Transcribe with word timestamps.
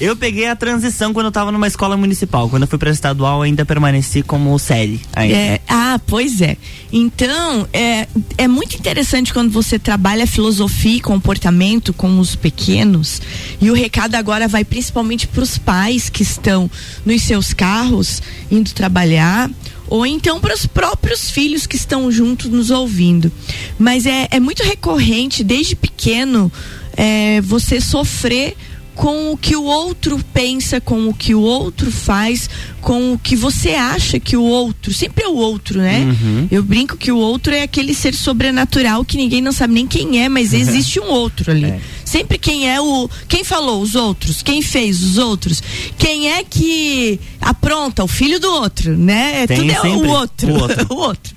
Eu 0.00 0.14
peguei 0.14 0.46
a 0.46 0.54
transição 0.54 1.12
quando 1.12 1.26
eu 1.26 1.32
tava 1.32 1.50
numa 1.50 1.66
escola 1.66 1.96
municipal. 1.96 2.48
Quando 2.50 2.62
eu 2.62 2.68
fui 2.68 2.78
pra 2.78 2.90
estadual, 2.90 3.42
ainda 3.42 3.64
permaneci 3.64 4.22
como 4.22 4.58
série. 4.58 5.00
É, 5.14 5.60
ah, 5.68 5.98
pois 6.06 6.40
é. 6.40 6.56
Então, 6.92 7.66
é, 7.72 8.06
é 8.36 8.46
muito 8.46 8.76
interessante 8.76 9.32
quando 9.32 9.50
você 9.50 9.78
trabalha 9.78 10.26
filosofia 10.26 10.96
e 10.96 11.00
comportamento 11.00 11.92
com 11.92 12.18
os 12.18 12.36
pequenos. 12.36 13.22
E 13.60 13.70
o 13.70 13.74
recado 13.74 14.14
agora 14.16 14.46
vai 14.46 14.64
principalmente 14.64 15.26
para 15.26 15.42
os 15.42 15.56
pais 15.56 16.10
que 16.10 16.22
estão 16.22 16.70
nos 17.04 17.22
seus 17.22 17.54
carros 17.54 18.22
indo 18.50 18.72
trabalhar 18.72 19.50
ou 19.88 20.04
então 20.04 20.40
para 20.40 20.54
os 20.54 20.66
próprios 20.66 21.30
filhos 21.30 21.66
que 21.66 21.76
estão 21.76 22.10
juntos 22.10 22.50
nos 22.50 22.70
ouvindo. 22.70 23.30
Mas 23.78 24.04
é, 24.04 24.28
é 24.30 24.40
muito 24.40 24.62
recorrente, 24.62 25.44
desde 25.44 25.76
pequeno, 25.76 26.50
é, 26.96 27.40
você 27.40 27.80
sofrer 27.80 28.56
com 28.96 29.30
o 29.30 29.36
que 29.36 29.54
o 29.54 29.62
outro 29.62 30.18
pensa, 30.32 30.80
com 30.80 31.06
o 31.06 31.14
que 31.14 31.34
o 31.34 31.40
outro 31.42 31.92
faz, 31.92 32.48
com 32.80 33.12
o 33.12 33.18
que 33.18 33.36
você 33.36 33.74
acha 33.74 34.18
que 34.18 34.36
o 34.36 34.42
outro, 34.42 34.92
sempre 34.92 35.22
é 35.22 35.28
o 35.28 35.34
outro, 35.34 35.78
né? 35.78 36.00
Uhum. 36.00 36.48
Eu 36.50 36.62
brinco 36.62 36.96
que 36.96 37.12
o 37.12 37.18
outro 37.18 37.54
é 37.54 37.62
aquele 37.62 37.92
ser 37.92 38.14
sobrenatural 38.14 39.04
que 39.04 39.18
ninguém 39.18 39.42
não 39.42 39.52
sabe 39.52 39.74
nem 39.74 39.86
quem 39.86 40.24
é, 40.24 40.30
mas 40.30 40.54
existe 40.54 40.98
um 40.98 41.10
outro 41.10 41.50
ali. 41.50 41.66
É. 41.66 41.80
Sempre 42.06 42.38
quem 42.38 42.70
é 42.70 42.80
o, 42.80 43.08
quem 43.28 43.44
falou 43.44 43.82
os 43.82 43.94
outros, 43.94 44.40
quem 44.40 44.62
fez 44.62 45.02
os 45.02 45.18
outros, 45.18 45.62
quem 45.98 46.32
é 46.32 46.42
que 46.42 47.20
apronta 47.40 48.02
o 48.02 48.08
filho 48.08 48.40
do 48.40 48.50
outro, 48.50 48.96
né? 48.96 49.46
Tem 49.46 49.58
Tudo 49.58 49.72
é 49.72 49.80
o 49.82 50.08
outro, 50.08 50.52
o 50.52 50.58
outro. 50.58 50.86
o 50.94 50.96
outro. 50.96 51.34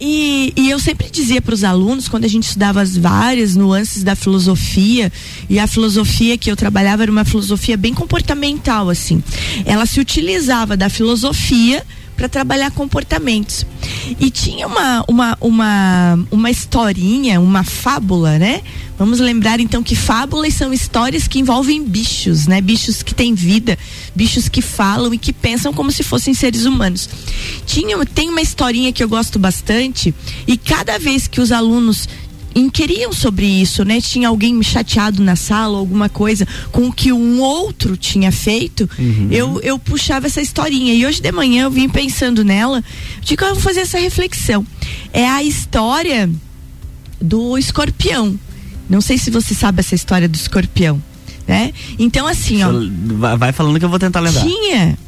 E, 0.00 0.52
e, 0.56 0.70
eu 0.70 0.78
sempre 0.78 1.10
dizia 1.10 1.42
para 1.42 1.52
os 1.52 1.62
alunos, 1.62 2.08
quando 2.08 2.24
a 2.24 2.28
gente 2.28 2.44
estudava 2.44 2.80
as 2.80 2.96
várias 2.96 3.54
nuances 3.54 4.02
da 4.02 4.16
filosofia, 4.16 5.12
e 5.48 5.58
a 5.58 5.66
filosofia 5.66 6.38
que 6.38 6.50
eu 6.50 6.56
trabalhava 6.56 7.02
era 7.02 7.12
uma 7.12 7.24
filosofia 7.24 7.76
bem 7.76 7.92
comportamental, 7.92 8.88
assim. 8.88 9.22
Ela 9.66 9.84
se 9.84 10.00
utilizava 10.00 10.74
da 10.74 10.88
filosofia 10.88 11.84
para 12.16 12.28
trabalhar 12.28 12.70
comportamentos. 12.70 13.66
E 14.18 14.30
tinha 14.30 14.66
uma, 14.66 15.04
uma, 15.08 15.38
uma, 15.40 16.18
uma 16.30 16.50
historinha, 16.50 17.40
uma 17.40 17.64
fábula, 17.64 18.38
né? 18.38 18.62
Vamos 18.98 19.18
lembrar 19.18 19.60
então 19.60 19.82
que 19.82 19.96
fábulas 19.96 20.54
são 20.54 20.72
histórias 20.72 21.26
que 21.26 21.38
envolvem 21.38 21.82
bichos, 21.82 22.46
né? 22.46 22.60
Bichos 22.60 23.02
que 23.02 23.14
têm 23.14 23.34
vida, 23.34 23.78
bichos 24.14 24.48
que 24.48 24.60
falam 24.60 25.14
e 25.14 25.18
que 25.18 25.32
pensam 25.32 25.72
como 25.72 25.90
se 25.90 26.02
fossem 26.02 26.34
seres 26.34 26.66
humanos. 26.66 27.08
Tinha, 27.64 27.96
tem 28.06 28.28
uma 28.28 28.42
historinha 28.42 28.92
que 28.92 29.02
eu 29.02 29.08
gosto 29.08 29.38
bastante 29.38 30.14
e 30.46 30.56
cada 30.56 30.98
vez 30.98 31.26
que 31.26 31.40
os 31.40 31.50
alunos 31.50 32.08
inquiriam 32.54 33.12
sobre 33.12 33.46
isso, 33.46 33.84
né? 33.84 34.00
Tinha 34.00 34.28
alguém 34.28 34.62
chateado 34.62 35.22
na 35.22 35.36
sala, 35.36 35.78
alguma 35.78 36.08
coisa 36.08 36.46
com 36.72 36.88
o 36.88 36.92
que 36.92 37.12
um 37.12 37.40
outro 37.40 37.96
tinha 37.96 38.32
feito, 38.32 38.88
uhum. 38.98 39.28
eu, 39.30 39.60
eu 39.62 39.78
puxava 39.78 40.26
essa 40.26 40.40
historinha. 40.40 40.94
E 40.94 41.06
hoje 41.06 41.20
de 41.20 41.32
manhã 41.32 41.64
eu 41.64 41.70
vim 41.70 41.88
pensando 41.88 42.44
nela, 42.44 42.82
digo, 43.22 43.44
eu 43.44 43.54
vou 43.54 43.62
fazer 43.62 43.80
essa 43.80 43.98
reflexão. 43.98 44.66
É 45.12 45.26
a 45.26 45.42
história 45.42 46.28
do 47.20 47.56
escorpião. 47.58 48.38
Não 48.88 49.00
sei 49.00 49.18
se 49.18 49.30
você 49.30 49.54
sabe 49.54 49.80
essa 49.80 49.94
história 49.94 50.28
do 50.28 50.34
escorpião, 50.34 51.00
né? 51.46 51.72
Então 51.98 52.26
assim, 52.26 52.62
ó. 52.64 52.70
Vai 53.36 53.52
falando 53.52 53.78
que 53.78 53.84
eu 53.84 53.88
vou 53.88 53.98
tentar 53.98 54.20
lembrar. 54.20 54.42
Tinha 54.42 54.98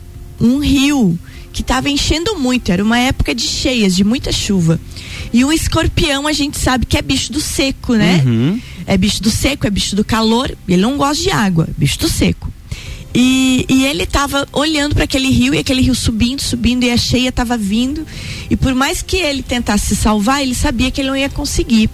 um 0.43 0.59
rio 0.59 1.19
que 1.53 1.61
estava 1.63 1.89
enchendo 1.89 2.37
muito, 2.39 2.73
era 2.73 2.83
uma 2.83 2.99
época 2.99 3.35
de 3.35 3.43
cheias, 3.43 3.95
de 3.95 4.03
muita 4.03 4.33
chuva. 4.33 4.81
E 5.33 5.45
o 5.45 5.53
escorpião 5.53 6.27
a 6.27 6.33
gente 6.33 6.59
sabe 6.59 6.87
que 6.87 6.97
é 6.97 7.03
bicho 7.03 7.33
do 7.33 7.41
seco, 7.41 7.95
né? 7.95 8.23
Uhum. 8.25 8.61
É 8.87 8.97
bicho 8.97 9.23
do 9.23 9.31
seco, 9.31 9.67
é 9.67 9.71
bicho 9.71 9.95
do 9.95 10.05
calor. 10.05 10.55
Ele 10.67 10.83
não 10.83 10.97
gosta 10.97 11.23
de 11.23 11.31
água, 11.31 11.69
é 11.69 11.75
bicho 11.79 11.99
do 11.99 12.09
seco. 12.09 12.53
E, 13.15 13.67
e 13.69 13.85
ele 13.85 14.05
estava 14.05 14.49
olhando 14.53 14.95
para 14.95 15.05
aquele 15.05 15.29
rio 15.29 15.55
e 15.55 15.59
aquele 15.59 15.83
rio 15.83 15.95
subindo, 15.95 16.41
subindo 16.41 16.85
e 16.85 16.91
a 16.91 16.97
cheia 16.97 17.29
estava 17.29 17.57
vindo. 17.57 18.07
E 18.51 18.57
por 18.57 18.75
mais 18.75 19.03
que 19.03 19.19
ele 19.19 19.43
tentasse 19.43 19.89
se 19.89 19.97
salvar, 19.97 20.43
ele 20.43 20.55
sabia 20.55 20.91
que 20.91 21.01
ele 21.01 21.09
não 21.09 21.17
ia 21.17 21.29
conseguir. 21.29 21.91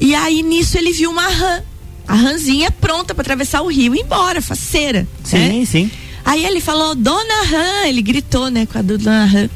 E 0.00 0.14
aí 0.14 0.42
nisso 0.42 0.78
ele 0.78 0.92
viu 0.92 1.10
uma 1.10 1.28
rã, 1.28 1.62
a 2.08 2.14
rãzinha 2.14 2.70
pronta 2.70 3.14
para 3.14 3.22
atravessar 3.22 3.60
o 3.60 3.68
rio 3.68 3.94
e 3.94 3.98
ir 3.98 4.02
embora, 4.02 4.40
faceira. 4.40 5.06
Sim, 5.22 5.60
né? 5.60 5.64
sim. 5.66 5.90
Aí 6.24 6.44
ele 6.44 6.60
falou: 6.60 6.94
Dona 6.94 7.42
Rã, 7.44 7.86
ele 7.86 8.02
gritou, 8.02 8.50
né, 8.50 8.66
com 8.66 8.78
a 8.78 8.82
Dona 8.82 9.24
Rã. 9.24 9.48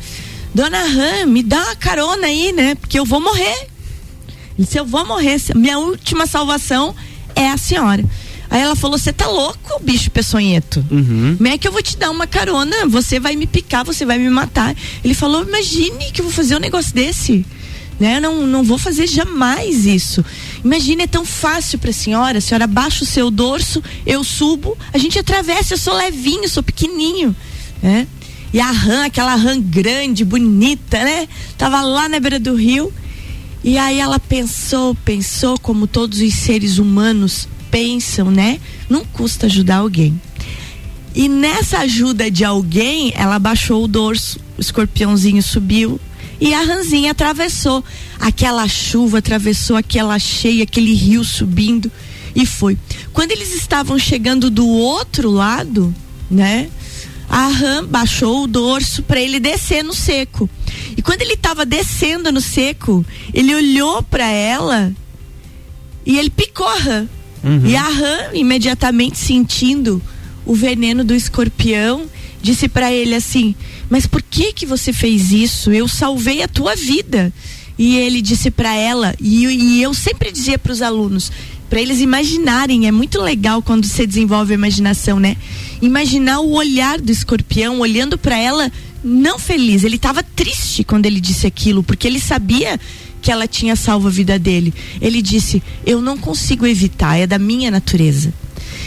Dona 0.55 0.83
Ram, 0.85 1.27
me 1.27 1.43
dá 1.43 1.63
uma 1.63 1.77
carona 1.77 2.27
aí, 2.27 2.53
né? 2.53 2.75
Porque 2.77 2.99
eu 2.99 3.05
vou 3.05 3.21
morrer. 3.21 3.69
Ele 4.57 4.65
disse, 4.65 4.79
eu 4.79 4.87
vou 4.87 5.05
morrer. 5.05 5.37
Minha 5.55 5.79
última 5.79 6.27
salvação 6.27 6.95
é 7.35 7.51
a 7.51 7.59
senhora. 7.59 8.03
Aí 8.49 8.61
ela 8.61 8.75
falou: 8.75 8.99
Você 8.99 9.13
tá 9.13 9.27
louco, 9.27 9.83
bicho 9.83 10.11
peçonhento? 10.11 10.85
Uhum. 10.91 11.35
Como 11.37 11.49
é 11.49 11.59
que 11.59 11.69
eu 11.69 11.73
vou 11.73 11.83
te 11.83 11.97
dar 11.97 12.11
uma 12.11 12.27
carona? 12.27 12.87
Você 12.87 13.21
vai 13.21 13.37
me 13.37 13.47
picar, 13.47 13.85
você 13.85 14.07
vai 14.07 14.19
me 14.19 14.31
matar. 14.31 14.75
Ele 15.05 15.15
falou: 15.15 15.43
Imagine 15.43 16.11
que 16.13 16.21
eu 16.21 16.25
vou 16.25 16.33
fazer 16.33 16.57
um 16.57 16.61
negócio 16.61 16.95
desse. 16.95 17.45
Né? 17.99 18.21
Não, 18.21 18.47
não 18.47 18.63
vou 18.63 18.77
fazer 18.77 19.07
jamais 19.07 19.87
isso. 19.87 20.25
Imagine, 20.63 21.05
é 21.05 21.07
tão 21.07 21.25
fácil 21.25 21.79
para 21.79 21.91
a 21.91 21.95
senhora. 21.95 22.39
A 22.39 22.41
senhora 22.41 22.67
baixa 22.67 23.05
o 23.05 23.07
seu 23.07 23.31
dorso, 23.31 23.83
eu 24.07 24.23
subo, 24.23 24.77
a 24.93 24.99
gente 24.99 25.19
atravessa. 25.19 25.75
Eu 25.75 25.79
sou 25.79 25.95
levinho, 25.95 26.49
sou 26.49 26.63
pequenininho. 26.63 27.35
Né? 27.83 28.07
E 28.53 28.61
a 28.61 28.71
rã, 28.71 29.07
aquela 29.07 29.35
rã 29.35 29.61
grande, 29.61 30.25
bonita, 30.25 31.03
né? 31.03 31.29
Tava 31.59 31.81
lá 31.83 32.09
na 32.09 32.21
beira 32.21 32.39
do 32.39 32.55
rio. 32.55 32.93
E 33.65 33.79
aí 33.79 33.99
ela 33.99 34.21
pensou, 34.21 34.95
pensou 34.95 35.59
como 35.59 35.87
todos 35.87 36.21
os 36.21 36.35
seres 36.35 36.79
humanos 36.79 37.49
pensam, 37.71 38.31
né? 38.31 38.61
Não 38.89 39.05
custa 39.05 39.47
ajudar 39.47 39.79
alguém. 39.79 40.21
E 41.15 41.29
nessa 41.29 41.79
ajuda 41.79 42.31
de 42.31 42.45
alguém, 42.45 43.13
ela 43.17 43.39
baixou 43.39 43.83
o 43.83 43.89
dorso, 43.89 44.39
o 44.57 44.61
escorpiãozinho 44.61 45.43
subiu 45.43 45.99
e 46.41 46.55
a 46.55 46.63
ranzinha 46.63 47.11
atravessou. 47.11 47.85
Aquela 48.19 48.67
chuva 48.69 49.19
atravessou 49.19 49.77
aquela 49.77 50.19
cheia, 50.19 50.65
aquele 50.65 50.95
rio 50.95 51.25
subindo 51.25 51.91
e 52.35 52.45
foi. 52.45 52.77
Quando 53.13 53.33
eles 53.33 53.55
estavam 53.55 53.99
chegando 53.99 54.51
do 54.51 54.67
outro 54.67 55.31
lado, 55.31 55.95
né? 56.31 56.69
a 57.29 57.49
rã 57.49 57.85
baixou 57.85 58.45
o 58.45 58.47
dorso 58.47 59.03
para 59.03 59.21
ele 59.21 59.41
descer 59.41 59.83
no 59.83 59.93
seco. 59.93 60.49
E 60.97 61.03
quando 61.03 61.23
ele 61.23 61.35
estava 61.35 61.67
descendo 61.67 62.31
no 62.31 62.41
seco, 62.41 63.05
ele 63.35 63.55
olhou 63.55 64.03
para 64.03 64.29
ela 64.29 64.93
e 66.05 66.19
ele 66.19 66.31
picou 66.31 66.67
a 66.67 66.79
rã. 66.79 67.09
Uhum. 67.43 67.67
E 67.67 67.77
a 67.77 67.83
rã, 67.83 68.19
imediatamente 68.33 69.19
sentindo 69.19 70.01
o 70.45 70.55
veneno 70.55 71.05
do 71.05 71.15
escorpião, 71.15 72.07
disse 72.41 72.69
para 72.69 72.93
ele 72.93 73.15
assim: 73.15 73.55
Mas 73.89 74.07
por 74.07 74.23
que 74.23 74.53
que 74.53 74.67
você 74.67 74.93
fez 74.93 75.31
isso? 75.31 75.71
Eu 75.71 75.87
salvei 75.87 76.43
a 76.43 76.49
tua 76.49 76.75
vida. 76.75 77.33
E 77.79 77.97
ele 77.97 78.23
disse 78.23 78.51
para 78.51 78.75
ela, 78.75 79.15
e, 79.21 79.45
e 79.45 79.83
eu 79.83 79.93
sempre 79.93 80.33
dizia 80.33 80.59
para 80.59 80.73
os 80.73 80.81
alunos: 80.81 81.31
para 81.69 81.81
eles 81.81 82.01
imaginarem. 82.01 82.87
É 82.87 82.93
muito 82.93 83.21
legal 83.21 83.63
quando 83.63 83.87
você 83.87 84.07
desenvolve 84.07 84.53
a 84.53 84.55
imaginação, 84.55 85.19
né? 85.19 85.37
Imaginar 85.81 86.41
o 86.41 86.53
olhar 86.53 87.01
do 87.01 87.13
escorpião 87.13 87.81
olhando 87.81 88.17
para 88.17 88.39
ela 88.39 88.73
não 89.05 89.39
feliz. 89.39 89.85
Ele 89.85 89.97
estava 89.97 90.23
triste 90.23 90.85
quando 90.85 91.07
ele 91.07 91.21
disse 91.21 91.47
aquilo, 91.47 91.83
porque 91.83 92.07
ele 92.07 92.21
sabia 92.21 92.81
que 93.21 93.31
ela 93.31 93.47
tinha 93.47 93.77
salvo 93.77 94.09
a 94.09 94.11
vida 94.11 94.39
dele. 94.39 94.73
Ele 95.01 95.21
disse: 95.21 95.63
"Eu 95.85 96.01
não 96.01 96.17
consigo 96.17 96.67
evitar, 96.67 97.17
é 97.19 97.27
da 97.27 97.39
minha 97.39 97.71
natureza". 97.71 98.33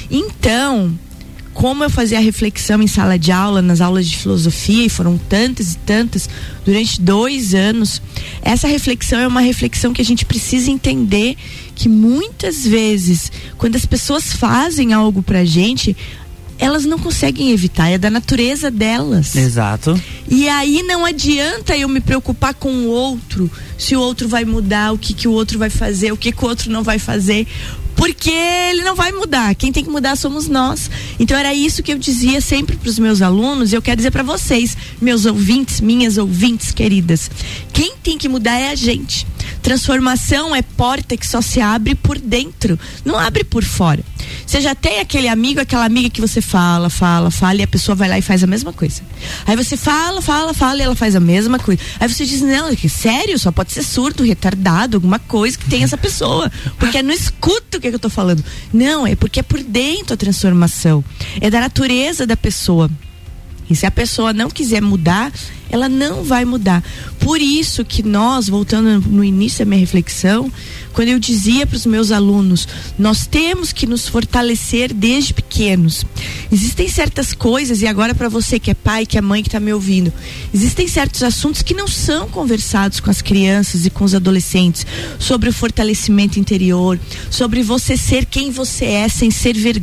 Então, 0.09 0.97
como 1.59 1.83
eu 1.83 1.89
fazia 1.89 2.19
a 2.19 2.21
reflexão 2.21 2.81
em 2.81 2.87
sala 2.87 3.19
de 3.19 3.33
aula, 3.33 3.61
nas 3.61 3.81
aulas 3.81 4.07
de 4.07 4.15
filosofia, 4.15 4.85
e 4.85 4.89
foram 4.89 5.17
tantas 5.17 5.73
e 5.73 5.77
tantas, 5.79 6.29
durante 6.63 7.01
dois 7.01 7.53
anos, 7.53 8.01
essa 8.41 8.65
reflexão 8.65 9.19
é 9.19 9.27
uma 9.27 9.41
reflexão 9.41 9.91
que 9.91 10.01
a 10.01 10.05
gente 10.05 10.23
precisa 10.23 10.71
entender 10.71 11.35
que 11.75 11.89
muitas 11.89 12.65
vezes, 12.65 13.29
quando 13.57 13.75
as 13.75 13.85
pessoas 13.85 14.31
fazem 14.31 14.93
algo 14.93 15.21
pra 15.21 15.43
gente, 15.43 15.97
elas 16.57 16.85
não 16.85 16.97
conseguem 16.97 17.51
evitar, 17.51 17.89
é 17.89 17.97
da 17.97 18.09
natureza 18.09 18.71
delas. 18.71 19.35
Exato. 19.35 19.99
E 20.29 20.47
aí 20.47 20.83
não 20.83 21.05
adianta 21.05 21.75
eu 21.75 21.89
me 21.89 21.99
preocupar 21.99 22.53
com 22.53 22.69
o 22.69 22.87
outro, 22.87 23.51
se 23.77 23.97
o 23.97 23.99
outro 23.99 24.29
vai 24.29 24.45
mudar, 24.45 24.93
o 24.93 24.97
que, 24.97 25.13
que 25.13 25.27
o 25.27 25.31
outro 25.31 25.59
vai 25.59 25.69
fazer, 25.69 26.11
o 26.13 26.17
que, 26.17 26.31
que 26.31 26.45
o 26.45 26.47
outro 26.47 26.71
não 26.71 26.83
vai 26.83 26.99
fazer 26.99 27.47
porque 27.99 28.31
ele 28.31 28.81
não 28.81 28.95
vai 28.95 29.11
mudar. 29.11 29.53
Quem 29.55 29.73
tem 29.73 29.83
que 29.83 29.89
mudar 29.89 30.15
somos 30.15 30.47
nós. 30.47 30.89
Então 31.19 31.37
era 31.37 31.53
isso 31.53 31.83
que 31.83 31.91
eu 31.91 31.97
dizia 31.97 32.39
sempre 32.39 32.77
para 32.77 32.87
os 32.87 32.97
meus 32.97 33.21
alunos. 33.21 33.73
E 33.73 33.75
eu 33.75 33.81
quero 33.81 33.97
dizer 33.97 34.09
para 34.09 34.23
vocês, 34.23 34.77
meus 35.01 35.25
ouvintes, 35.25 35.81
minhas 35.81 36.17
ouvintes 36.17 36.71
queridas, 36.71 37.29
quem 37.73 37.97
tem 38.01 38.17
que 38.17 38.29
mudar 38.29 38.57
é 38.57 38.69
a 38.69 38.75
gente. 38.75 39.27
Transformação 39.61 40.55
é 40.55 40.61
porta 40.61 41.17
que 41.17 41.27
só 41.27 41.41
se 41.41 41.59
abre 41.59 41.95
por 41.95 42.17
dentro, 42.17 42.79
não 43.03 43.17
abre 43.17 43.43
por 43.43 43.63
fora. 43.63 44.03
Você 44.45 44.61
já 44.61 44.73
tem 44.73 44.99
aquele 44.99 45.27
amigo, 45.27 45.59
aquela 45.59 45.85
amiga 45.85 46.09
que 46.09 46.21
você 46.21 46.41
fala, 46.41 46.89
fala, 46.89 47.29
fala 47.29 47.59
e 47.59 47.63
a 47.63 47.67
pessoa 47.67 47.95
vai 47.95 48.09
lá 48.09 48.17
e 48.17 48.21
faz 48.21 48.43
a 48.43 48.47
mesma 48.47 48.73
coisa. 48.73 49.01
Aí 49.45 49.55
você 49.55 49.77
fala, 49.77 50.21
fala, 50.21 50.53
fala 50.53 50.79
e 50.79 50.81
ela 50.81 50.95
faz 50.95 51.15
a 51.15 51.19
mesma 51.19 51.59
coisa. 51.59 51.81
Aí 51.99 52.07
você 52.07 52.25
diz: 52.25 52.41
Não, 52.41 52.73
que 52.75 52.89
sério, 52.89 53.37
só 53.37 53.51
pode 53.51 53.71
ser 53.73 53.83
surdo, 53.83 54.23
retardado, 54.23 54.97
alguma 54.97 55.19
coisa 55.19 55.57
que 55.57 55.69
tem 55.69 55.83
essa 55.83 55.97
pessoa. 55.97 56.51
Porque 56.77 57.01
não 57.03 57.13
escuta 57.13 57.77
o 57.77 57.81
que, 57.81 57.89
que 57.89 57.95
eu 57.95 57.99
tô 57.99 58.09
falando. 58.09 58.43
Não, 58.73 59.05
é 59.05 59.15
porque 59.15 59.39
é 59.39 59.43
por 59.43 59.61
dentro 59.61 60.13
a 60.13 60.17
transformação. 60.17 61.03
É 61.39 61.49
da 61.49 61.59
natureza 61.59 62.25
da 62.25 62.37
pessoa. 62.37 62.89
E 63.69 63.75
se 63.75 63.85
a 63.85 63.91
pessoa 63.91 64.33
não 64.33 64.49
quiser 64.49 64.81
mudar, 64.81 65.31
ela 65.69 65.87
não 65.87 66.23
vai 66.23 66.45
mudar. 66.45 66.83
Por 67.19 67.41
isso 67.41 67.85
que 67.85 68.01
nós, 68.01 68.47
voltando 68.47 69.07
no 69.07 69.23
início 69.23 69.59
da 69.59 69.65
minha 69.65 69.79
reflexão, 69.79 70.51
quando 70.93 71.09
eu 71.09 71.19
dizia 71.19 71.65
para 71.65 71.75
os 71.75 71.85
meus 71.85 72.11
alunos, 72.11 72.67
nós 72.97 73.27
temos 73.27 73.71
que 73.71 73.85
nos 73.85 74.07
fortalecer 74.07 74.93
desde 74.93 75.33
pequenos. 75.33 76.05
Existem 76.51 76.89
certas 76.89 77.33
coisas, 77.33 77.81
e 77.81 77.87
agora 77.87 78.15
para 78.15 78.29
você 78.29 78.59
que 78.59 78.71
é 78.71 78.73
pai, 78.73 79.05
que 79.05 79.17
é 79.17 79.21
mãe 79.21 79.43
que 79.43 79.49
está 79.49 79.59
me 79.59 79.71
ouvindo, 79.71 80.11
existem 80.53 80.87
certos 80.87 81.21
assuntos 81.23 81.61
que 81.61 81.73
não 81.73 81.87
são 81.87 82.27
conversados 82.29 82.99
com 82.99 83.09
as 83.09 83.21
crianças 83.21 83.85
e 83.85 83.89
com 83.89 84.03
os 84.03 84.15
adolescentes 84.15 84.85
sobre 85.19 85.49
o 85.49 85.53
fortalecimento 85.53 86.39
interior, 86.39 86.99
sobre 87.29 87.61
você 87.61 87.95
ser 87.95 88.25
quem 88.25 88.51
você 88.51 88.85
é 88.85 89.09
sem 89.09 89.29
ser 89.29 89.55
ver, 89.55 89.81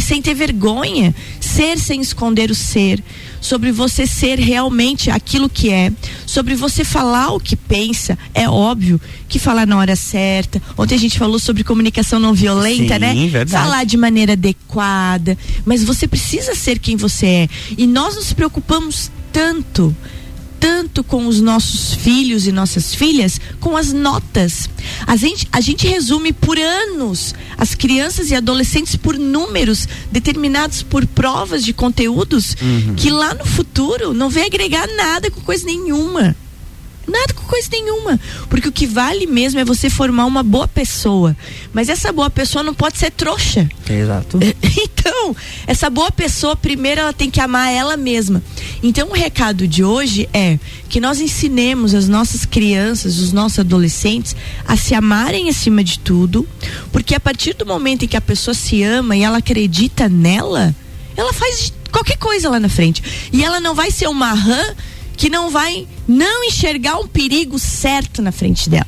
sem 0.00 0.22
ter 0.22 0.34
vergonha, 0.34 1.14
ser 1.40 1.78
sem 1.78 2.00
esconder 2.00 2.50
o 2.50 2.54
ser 2.54 3.02
sobre 3.40 3.72
você 3.72 4.06
ser 4.06 4.38
realmente 4.38 5.10
aquilo 5.10 5.48
que 5.48 5.70
é, 5.70 5.92
sobre 6.26 6.54
você 6.54 6.84
falar 6.84 7.32
o 7.32 7.40
que 7.40 7.56
pensa. 7.56 8.18
É 8.34 8.48
óbvio 8.48 9.00
que 9.28 9.38
falar 9.38 9.66
na 9.66 9.76
hora 9.78 9.96
certa. 9.96 10.60
Ontem 10.76 10.94
a 10.94 10.98
gente 10.98 11.18
falou 11.18 11.38
sobre 11.38 11.64
comunicação 11.64 12.18
não 12.18 12.34
violenta, 12.34 12.94
Sim, 12.94 13.00
né? 13.00 13.14
Verdade. 13.28 13.50
Falar 13.50 13.84
de 13.84 13.96
maneira 13.96 14.32
adequada. 14.32 15.36
Mas 15.64 15.84
você 15.84 16.06
precisa 16.06 16.54
ser 16.54 16.78
quem 16.78 16.96
você 16.96 17.26
é. 17.26 17.48
E 17.76 17.86
nós 17.86 18.16
nos 18.16 18.32
preocupamos 18.32 19.10
tanto 19.32 19.94
tanto 20.60 21.04
com 21.04 21.26
os 21.26 21.40
nossos 21.40 21.94
filhos 21.94 22.46
e 22.46 22.52
nossas 22.52 22.94
filhas 22.94 23.40
com 23.60 23.76
as 23.76 23.92
notas. 23.92 24.68
A 25.06 25.16
gente, 25.16 25.46
a 25.52 25.60
gente 25.60 25.86
resume 25.86 26.32
por 26.32 26.58
anos 26.58 27.34
as 27.56 27.74
crianças 27.74 28.30
e 28.30 28.34
adolescentes 28.34 28.96
por 28.96 29.18
números 29.18 29.86
determinados 30.10 30.82
por 30.82 31.06
provas 31.06 31.64
de 31.64 31.72
conteúdos 31.72 32.56
Uhum. 32.60 32.94
que 32.96 33.10
lá 33.10 33.34
no 33.34 33.44
futuro 33.46 34.12
não 34.12 34.28
vem 34.30 34.44
agregar 34.44 34.86
nada 34.96 35.30
com 35.30 35.40
coisa 35.40 35.64
nenhuma. 35.64 36.34
Nada 37.08 37.32
com 37.32 37.42
coisa 37.44 37.68
nenhuma. 37.72 38.20
Porque 38.50 38.68
o 38.68 38.72
que 38.72 38.86
vale 38.86 39.26
mesmo 39.26 39.58
é 39.58 39.64
você 39.64 39.88
formar 39.88 40.26
uma 40.26 40.42
boa 40.42 40.68
pessoa. 40.68 41.34
Mas 41.72 41.88
essa 41.88 42.12
boa 42.12 42.28
pessoa 42.28 42.62
não 42.62 42.74
pode 42.74 42.98
ser 42.98 43.10
trouxa. 43.10 43.68
Exato. 43.88 44.38
Então, 44.80 45.34
essa 45.66 45.88
boa 45.88 46.10
pessoa, 46.10 46.54
primeiro 46.54 47.00
ela 47.00 47.12
tem 47.12 47.30
que 47.30 47.40
amar 47.40 47.72
ela 47.72 47.96
mesma. 47.96 48.42
Então, 48.82 49.08
o 49.08 49.12
recado 49.12 49.66
de 49.66 49.82
hoje 49.82 50.28
é 50.34 50.58
que 50.88 51.00
nós 51.00 51.18
ensinemos 51.18 51.94
as 51.94 52.08
nossas 52.08 52.44
crianças, 52.44 53.18
os 53.18 53.32
nossos 53.32 53.60
adolescentes, 53.60 54.36
a 54.66 54.76
se 54.76 54.94
amarem 54.94 55.48
acima 55.48 55.82
de 55.82 55.98
tudo, 55.98 56.46
porque 56.92 57.14
a 57.14 57.20
partir 57.20 57.54
do 57.54 57.64
momento 57.64 58.04
em 58.04 58.08
que 58.08 58.16
a 58.16 58.20
pessoa 58.20 58.54
se 58.54 58.82
ama 58.82 59.16
e 59.16 59.22
ela 59.22 59.38
acredita 59.38 60.08
nela, 60.08 60.74
ela 61.16 61.32
faz 61.32 61.72
qualquer 61.90 62.16
coisa 62.18 62.50
lá 62.50 62.60
na 62.60 62.68
frente. 62.68 63.02
E 63.32 63.42
ela 63.42 63.60
não 63.60 63.74
vai 63.74 63.90
ser 63.90 64.08
uma 64.08 64.32
rã 64.32 64.62
que 65.18 65.28
não 65.28 65.50
vai 65.50 65.86
não 66.06 66.44
enxergar 66.44 66.98
um 66.98 67.06
perigo 67.06 67.58
certo 67.58 68.22
na 68.22 68.32
frente 68.32 68.70
dela. 68.70 68.86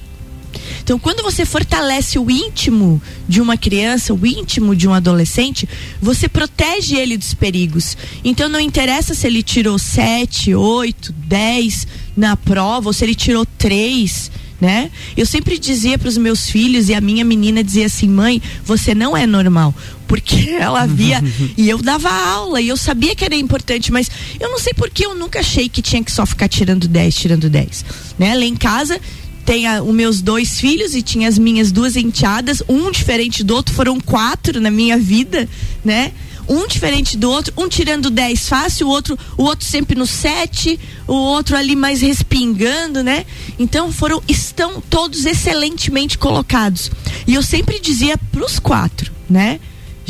Então, 0.82 0.98
quando 0.98 1.22
você 1.22 1.44
fortalece 1.44 2.18
o 2.18 2.30
íntimo 2.30 3.00
de 3.28 3.40
uma 3.40 3.56
criança, 3.56 4.14
o 4.14 4.26
íntimo 4.26 4.74
de 4.74 4.88
um 4.88 4.94
adolescente, 4.94 5.68
você 6.00 6.28
protege 6.28 6.96
ele 6.96 7.16
dos 7.16 7.34
perigos. 7.34 7.96
Então, 8.24 8.48
não 8.48 8.58
interessa 8.58 9.14
se 9.14 9.26
ele 9.26 9.42
tirou 9.42 9.78
7, 9.78 10.54
8, 10.54 11.12
10 11.12 11.86
na 12.16 12.36
prova 12.36 12.88
ou 12.88 12.92
se 12.92 13.04
ele 13.04 13.14
tirou 13.14 13.44
3. 13.58 14.30
Né? 14.60 14.90
Eu 15.16 15.24
sempre 15.24 15.58
dizia 15.58 15.98
para 15.98 16.08
os 16.08 16.18
meus 16.18 16.50
filhos 16.50 16.90
e 16.90 16.94
a 16.94 17.00
minha 17.00 17.24
menina 17.24 17.64
dizia 17.64 17.86
assim: 17.86 18.06
"Mãe, 18.06 18.42
você 18.62 18.94
não 18.94 19.16
é 19.16 19.26
normal". 19.26 19.74
Porque 20.10 20.50
ela 20.58 20.86
via 20.86 21.22
e 21.56 21.68
eu 21.70 21.78
dava 21.78 22.10
aula 22.10 22.60
e 22.60 22.66
eu 22.66 22.76
sabia 22.76 23.14
que 23.14 23.24
era 23.24 23.36
importante, 23.36 23.92
mas 23.92 24.10
eu 24.40 24.50
não 24.50 24.58
sei 24.58 24.74
por 24.74 24.90
que 24.90 25.06
eu 25.06 25.14
nunca 25.14 25.38
achei 25.38 25.68
que 25.68 25.80
tinha 25.80 26.02
que 26.02 26.10
só 26.10 26.26
ficar 26.26 26.48
tirando 26.48 26.88
10, 26.88 27.14
tirando 27.14 27.48
10, 27.48 27.84
né? 28.18 28.34
Lá 28.34 28.44
em 28.44 28.56
casa 28.56 29.00
tem 29.46 29.68
a- 29.68 29.80
os 29.82 29.94
meus 29.94 30.20
dois 30.20 30.58
filhos 30.60 30.96
e 30.96 31.00
tinha 31.02 31.28
as 31.28 31.38
minhas 31.38 31.70
duas 31.70 31.94
enteadas, 31.94 32.60
um 32.68 32.90
diferente 32.90 33.44
do 33.44 33.54
outro, 33.54 33.72
foram 33.72 34.00
quatro 34.00 34.60
na 34.60 34.70
minha 34.70 34.98
vida, 34.98 35.48
né? 35.84 36.10
Um 36.48 36.66
diferente 36.66 37.16
do 37.16 37.30
outro, 37.30 37.52
um 37.56 37.68
tirando 37.68 38.10
10 38.10 38.48
fácil, 38.48 38.88
o 38.88 38.90
outro, 38.90 39.16
o 39.38 39.44
outro 39.44 39.64
sempre 39.64 39.96
no 39.96 40.04
7, 40.08 40.80
o 41.06 41.14
outro 41.14 41.56
ali 41.56 41.76
mais 41.76 42.00
respingando, 42.00 43.04
né? 43.04 43.24
Então 43.60 43.92
foram 43.92 44.20
estão 44.26 44.82
todos 44.90 45.24
excelentemente 45.24 46.18
colocados. 46.18 46.90
E 47.28 47.34
eu 47.34 47.42
sempre 47.42 47.78
dizia 47.78 48.18
pros 48.32 48.58
quatro, 48.58 49.12
né? 49.28 49.60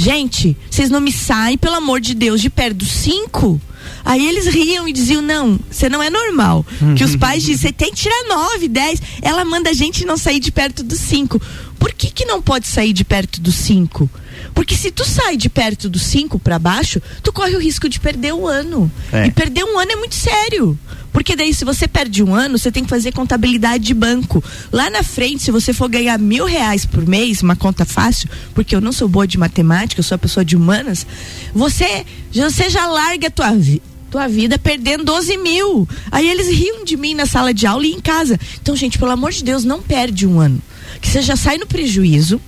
Gente, 0.01 0.57
vocês 0.71 0.89
não 0.89 0.99
me 0.99 1.13
saem, 1.13 1.59
pelo 1.59 1.75
amor 1.75 2.01
de 2.01 2.15
Deus, 2.15 2.41
de 2.41 2.49
perto 2.49 2.79
dos 2.79 2.91
cinco. 2.91 3.61
Aí 4.03 4.27
eles 4.27 4.47
riam 4.47 4.89
e 4.89 4.95
diziam: 4.95 5.21
Não, 5.21 5.61
você 5.71 5.91
não 5.91 6.03
é 6.03 6.09
normal. 6.09 6.65
Que 6.97 7.05
os 7.05 7.17
pais 7.17 7.43
dizem: 7.43 7.69
Você 7.69 7.73
tem 7.73 7.91
que 7.91 7.97
tirar 7.97 8.25
nove, 8.27 8.67
dez. 8.67 8.99
Ela 9.21 9.45
manda 9.45 9.69
a 9.69 9.75
gente 9.75 10.07
não 10.07 10.17
sair 10.17 10.41
de 10.41 10.51
perto 10.51 10.83
dos 10.83 10.99
cinco. 10.99 11.39
Por 11.79 11.93
que, 11.93 12.11
que 12.11 12.25
não 12.25 12.41
pode 12.41 12.67
sair 12.67 12.95
de 12.95 13.05
perto 13.05 13.43
dos 13.43 13.55
cinco? 13.57 14.09
Porque 14.55 14.75
se 14.75 14.91
tu 14.91 15.05
sai 15.05 15.37
de 15.37 15.51
perto 15.51 15.87
dos 15.87 16.03
cinco 16.03 16.39
para 16.39 16.59
baixo, 16.59 17.01
tu 17.23 17.31
corre 17.31 17.55
o 17.55 17.61
risco 17.61 17.87
de 17.87 18.01
perder 18.01 18.33
o 18.33 18.49
ano. 18.49 18.91
É. 19.13 19.27
E 19.27 19.31
perder 19.31 19.65
um 19.65 19.79
ano 19.79 19.93
é 19.93 19.97
muito 19.97 20.15
sério. 20.15 20.79
Porque 21.13 21.35
daí, 21.35 21.53
se 21.53 21.65
você 21.65 21.89
perde 21.89 22.23
um 22.23 22.35
ano, 22.35 22.59
você 22.59 22.71
tem 22.71 22.85
que 22.85 22.91
fazer 22.91 23.13
contabilidade 23.13 23.85
de 23.85 23.95
banco. 23.95 24.43
Lá 24.73 24.89
na 24.91 25.03
frente, 25.03 25.43
se 25.43 25.51
você 25.51 25.73
for 25.73 25.89
ganhar 25.89 26.19
mil 26.19 26.45
reais 26.45 26.87
por 26.87 27.07
mês, 27.07 27.43
uma 27.43 27.57
conta 27.57 27.85
fácil, 27.85 28.29
porque 28.55 28.75
eu 28.75 28.81
não 28.81 28.93
sou 28.93 29.09
boa 29.09 29.27
de 29.27 29.39
matemática, 29.39 30.01
eu 30.01 30.05
sou 30.05 30.15
a 30.15 30.19
pessoa 30.19 30.45
de 30.45 30.57
humanas, 30.57 31.07
você, 31.55 32.05
você 32.33 32.71
já 32.71 32.87
larga 32.87 33.29
a 33.29 33.31
tua 33.31 33.53
vida 33.53 33.91
tua 34.11 34.27
vida 34.27 34.59
perdendo 34.59 35.05
12 35.05 35.37
mil. 35.37 35.89
Aí 36.11 36.29
eles 36.29 36.49
riam 36.49 36.85
de 36.85 36.97
mim 36.97 37.15
na 37.15 37.27
sala 37.27 37.55
de 37.55 37.65
aula 37.65 37.87
e 37.87 37.93
em 37.93 38.01
casa. 38.01 38.39
Então, 38.61 38.75
gente, 38.75 38.99
pelo 38.99 39.13
amor 39.13 39.31
de 39.31 39.45
Deus, 39.45 39.65
não 39.65 39.81
perde 39.81 40.27
um 40.27 40.41
ano. 40.41 40.61
Que 41.01 41.09
você 41.09 41.23
já 41.23 41.37
sai 41.37 41.59
no 41.59 41.67
prejuízo. 41.67 42.41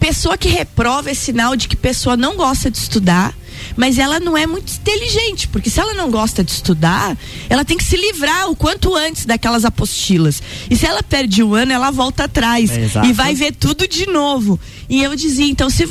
Pessoa 0.00 0.38
que 0.38 0.48
reprova 0.48 1.10
é 1.10 1.14
sinal 1.14 1.54
de 1.54 1.68
que 1.68 1.76
pessoa 1.76 2.16
não 2.16 2.34
gosta 2.34 2.70
de 2.70 2.78
estudar, 2.78 3.34
mas 3.76 3.98
ela 3.98 4.20
não 4.20 4.36
é 4.36 4.46
muito 4.46 4.72
inteligente, 4.72 5.48
porque 5.48 5.70
se 5.70 5.80
ela 5.80 5.94
não 5.94 6.10
gosta 6.10 6.42
de 6.44 6.50
estudar, 6.50 7.16
ela 7.48 7.64
tem 7.64 7.76
que 7.76 7.84
se 7.84 7.96
livrar 7.96 8.50
o 8.50 8.56
quanto 8.56 8.94
antes 8.94 9.24
daquelas 9.24 9.64
apostilas. 9.64 10.42
E 10.70 10.76
se 10.76 10.86
ela 10.86 11.02
perde 11.02 11.42
um 11.42 11.54
ano, 11.54 11.72
ela 11.72 11.90
volta 11.90 12.24
atrás 12.24 12.70
É, 12.70 13.06
e 13.06 13.12
vai 13.12 13.34
ver 13.34 13.52
tudo 13.52 13.86
de 13.86 14.06
novo. 14.06 14.58
E 14.88 15.02
eu 15.02 15.14
dizia, 15.16 15.46
então, 15.46 15.70
se. 15.70 15.84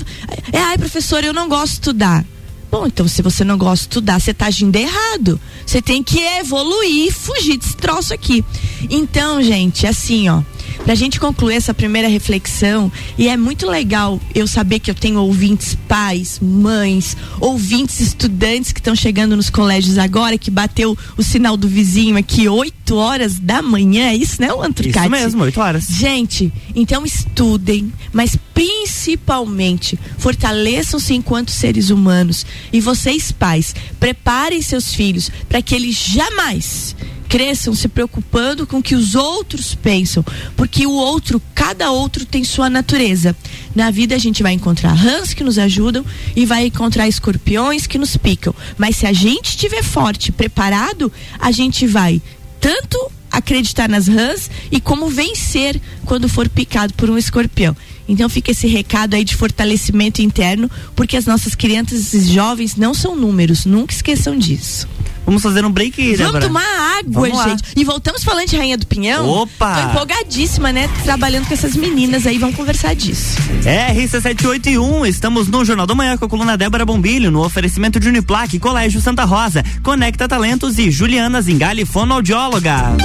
É, 0.51 0.59
ai, 0.59 0.77
professor, 0.77 1.23
eu 1.23 1.33
não 1.33 1.47
gosto 1.49 1.67
de 1.67 1.73
estudar. 1.73 2.25
Bom, 2.71 2.87
então 2.87 3.05
se 3.05 3.21
você 3.21 3.43
não 3.43 3.57
gosta 3.57 3.83
de 3.83 3.89
estudar, 3.89 4.21
você 4.21 4.33
tá 4.33 4.45
agindo 4.45 4.75
errado. 4.77 5.39
Você 5.65 5.81
tem 5.81 6.01
que 6.01 6.19
evoluir 6.39 7.07
e 7.07 7.11
fugir 7.11 7.57
desse 7.57 7.75
troço 7.75 8.13
aqui. 8.13 8.45
Então, 8.89 9.43
gente, 9.43 9.85
assim, 9.85 10.29
ó, 10.29 10.41
pra 10.83 10.95
gente 10.95 11.19
concluir 11.19 11.55
essa 11.55 11.73
primeira 11.73 12.07
reflexão, 12.07 12.91
e 13.17 13.27
é 13.27 13.37
muito 13.37 13.67
legal 13.67 14.19
eu 14.33 14.47
saber 14.47 14.79
que 14.79 14.89
eu 14.89 14.95
tenho 14.95 15.19
ouvintes 15.19 15.77
pais, 15.87 16.39
mães, 16.41 17.15
ouvintes 17.39 17.99
estudantes 17.99 18.71
que 18.71 18.79
estão 18.79 18.95
chegando 18.95 19.35
nos 19.35 19.49
colégios 19.49 19.97
agora, 19.97 20.37
que 20.37 20.51
bateu 20.51 20.97
o 21.17 21.23
sinal 21.23 21.55
do 21.55 21.67
vizinho 21.67 22.17
aqui 22.17 22.47
8 22.47 22.95
horas 22.95 23.39
da 23.39 23.61
manhã, 23.61 24.09
é 24.09 24.15
isso, 24.15 24.41
né, 24.41 24.53
o? 24.53 24.89
Isso 24.89 25.25
mesmo, 25.25 25.43
8 25.43 25.59
horas. 25.59 25.85
Gente, 25.87 26.51
então 26.75 27.05
estudem, 27.05 27.91
mas 28.11 28.37
principalmente 28.53 29.97
fortaleçam-se 30.17 31.13
enquanto 31.13 31.51
seres 31.51 31.89
humanos. 31.89 32.45
E 32.71 32.79
vocês, 32.79 33.31
pais, 33.31 33.73
preparem 33.99 34.61
seus 34.61 34.93
filhos 34.93 35.31
para 35.47 35.61
que 35.61 35.73
eles 35.73 35.95
jamais 35.95 36.95
cresçam 37.31 37.73
se 37.73 37.87
preocupando 37.87 38.67
com 38.67 38.79
o 38.79 38.83
que 38.83 38.93
os 38.93 39.15
outros 39.15 39.73
pensam, 39.73 40.21
porque 40.57 40.85
o 40.85 40.91
outro, 40.91 41.41
cada 41.55 41.89
outro 41.89 42.25
tem 42.25 42.43
sua 42.43 42.69
natureza. 42.69 43.33
Na 43.73 43.89
vida 43.89 44.13
a 44.13 44.17
gente 44.17 44.43
vai 44.43 44.51
encontrar 44.51 44.91
rãs 44.91 45.33
que 45.33 45.41
nos 45.41 45.57
ajudam 45.57 46.05
e 46.35 46.45
vai 46.45 46.65
encontrar 46.65 47.07
escorpiões 47.07 47.87
que 47.87 47.97
nos 47.97 48.17
picam. 48.17 48.53
Mas 48.77 48.97
se 48.97 49.07
a 49.07 49.13
gente 49.13 49.51
estiver 49.51 49.81
forte, 49.81 50.29
preparado, 50.29 51.09
a 51.39 51.53
gente 51.53 51.87
vai 51.87 52.21
tanto 52.59 52.99
acreditar 53.31 53.87
nas 53.87 54.09
rãs 54.09 54.51
e 54.69 54.81
como 54.81 55.07
vencer 55.07 55.79
quando 56.03 56.27
for 56.27 56.49
picado 56.49 56.93
por 56.95 57.09
um 57.09 57.17
escorpião. 57.17 57.73
Então 58.09 58.27
fica 58.27 58.51
esse 58.51 58.67
recado 58.67 59.13
aí 59.13 59.23
de 59.23 59.37
fortalecimento 59.37 60.21
interno, 60.21 60.69
porque 60.97 61.15
as 61.15 61.25
nossas 61.25 61.55
crianças 61.55 62.13
e 62.13 62.33
jovens 62.33 62.75
não 62.75 62.93
são 62.93 63.15
números, 63.15 63.63
nunca 63.63 63.93
esqueçam 63.93 64.37
disso. 64.37 64.85
Vamos 65.25 65.41
fazer 65.41 65.63
um 65.63 65.71
break, 65.71 66.15
Vamos 66.15 66.45
tomar 66.45 66.99
água, 66.99 67.29
Vamos 67.29 67.43
gente. 67.43 67.61
Lá. 67.61 67.69
E 67.75 67.83
voltamos 67.83 68.23
falando 68.23 68.47
de 68.47 68.57
Rainha 68.57 68.77
do 68.77 68.87
Pinhão. 68.87 69.27
Opa! 69.27 69.75
Tô 69.75 69.89
empolgadíssima, 69.89 70.71
né? 70.71 70.89
Trabalhando 71.03 71.47
com 71.47 71.53
essas 71.53 71.75
meninas 71.75 72.25
aí, 72.25 72.37
vamos 72.37 72.55
conversar 72.55 72.95
disso. 72.95 73.37
É, 73.65 73.93
RC781, 73.93 75.07
estamos 75.07 75.47
no 75.47 75.63
Jornal 75.63 75.85
da 75.85 75.95
Manhã 75.95 76.17
com 76.17 76.25
a 76.25 76.29
coluna 76.29 76.57
Débora 76.57 76.85
Bombilho, 76.85 77.31
no 77.31 77.43
oferecimento 77.43 77.99
de 77.99 78.09
Uniplaque, 78.09 78.59
Colégio 78.59 78.99
Santa 78.99 79.23
Rosa, 79.23 79.63
Conecta 79.83 80.27
Talentos 80.27 80.77
e 80.79 80.91
Juliana 80.91 81.41
Zingali, 81.41 81.85
fonoaudióloga. 81.85 82.97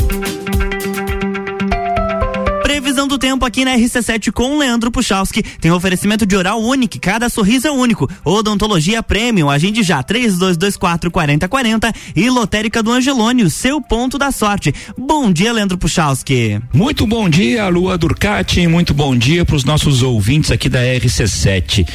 Previsão 2.97 3.09
do 3.09 3.19
tempo 3.19 3.45
aqui 3.45 3.63
na 3.63 3.77
RC7 3.77 4.33
com 4.33 4.57
Leandro 4.57 4.91
Puchalski. 4.91 5.43
Tem 5.43 5.71
oferecimento 5.71 6.25
de 6.25 6.35
oral 6.35 6.63
único, 6.63 6.99
cada 6.99 7.29
sorriso 7.29 7.69
é 7.69 7.71
único. 7.71 8.09
Odontologia 8.25 9.03
Premium, 9.03 9.51
agende 9.51 9.83
já 9.83 10.03
3224 10.03 11.11
4040 11.11 11.93
e 12.17 12.31
Lotérica 12.31 12.83
do 12.83 12.91
Angelone, 12.91 13.43
o 13.43 13.51
seu 13.51 13.83
ponto 13.83 14.17
da 14.17 14.31
sorte. 14.33 14.75
Bom 14.97 15.31
dia, 15.31 15.53
Leandro 15.53 15.77
Puchalski. 15.77 16.59
Muito 16.73 17.07
bom 17.07 17.29
dia, 17.29 17.69
Lua 17.69 17.99
Durcati. 17.99 18.67
Muito 18.67 18.95
bom 18.95 19.15
dia 19.15 19.45
para 19.45 19.57
os 19.57 19.65
nossos 19.65 20.03
ouvintes 20.03 20.51
aqui 20.51 20.71
da 20.71 20.81
RC7. 20.81 21.87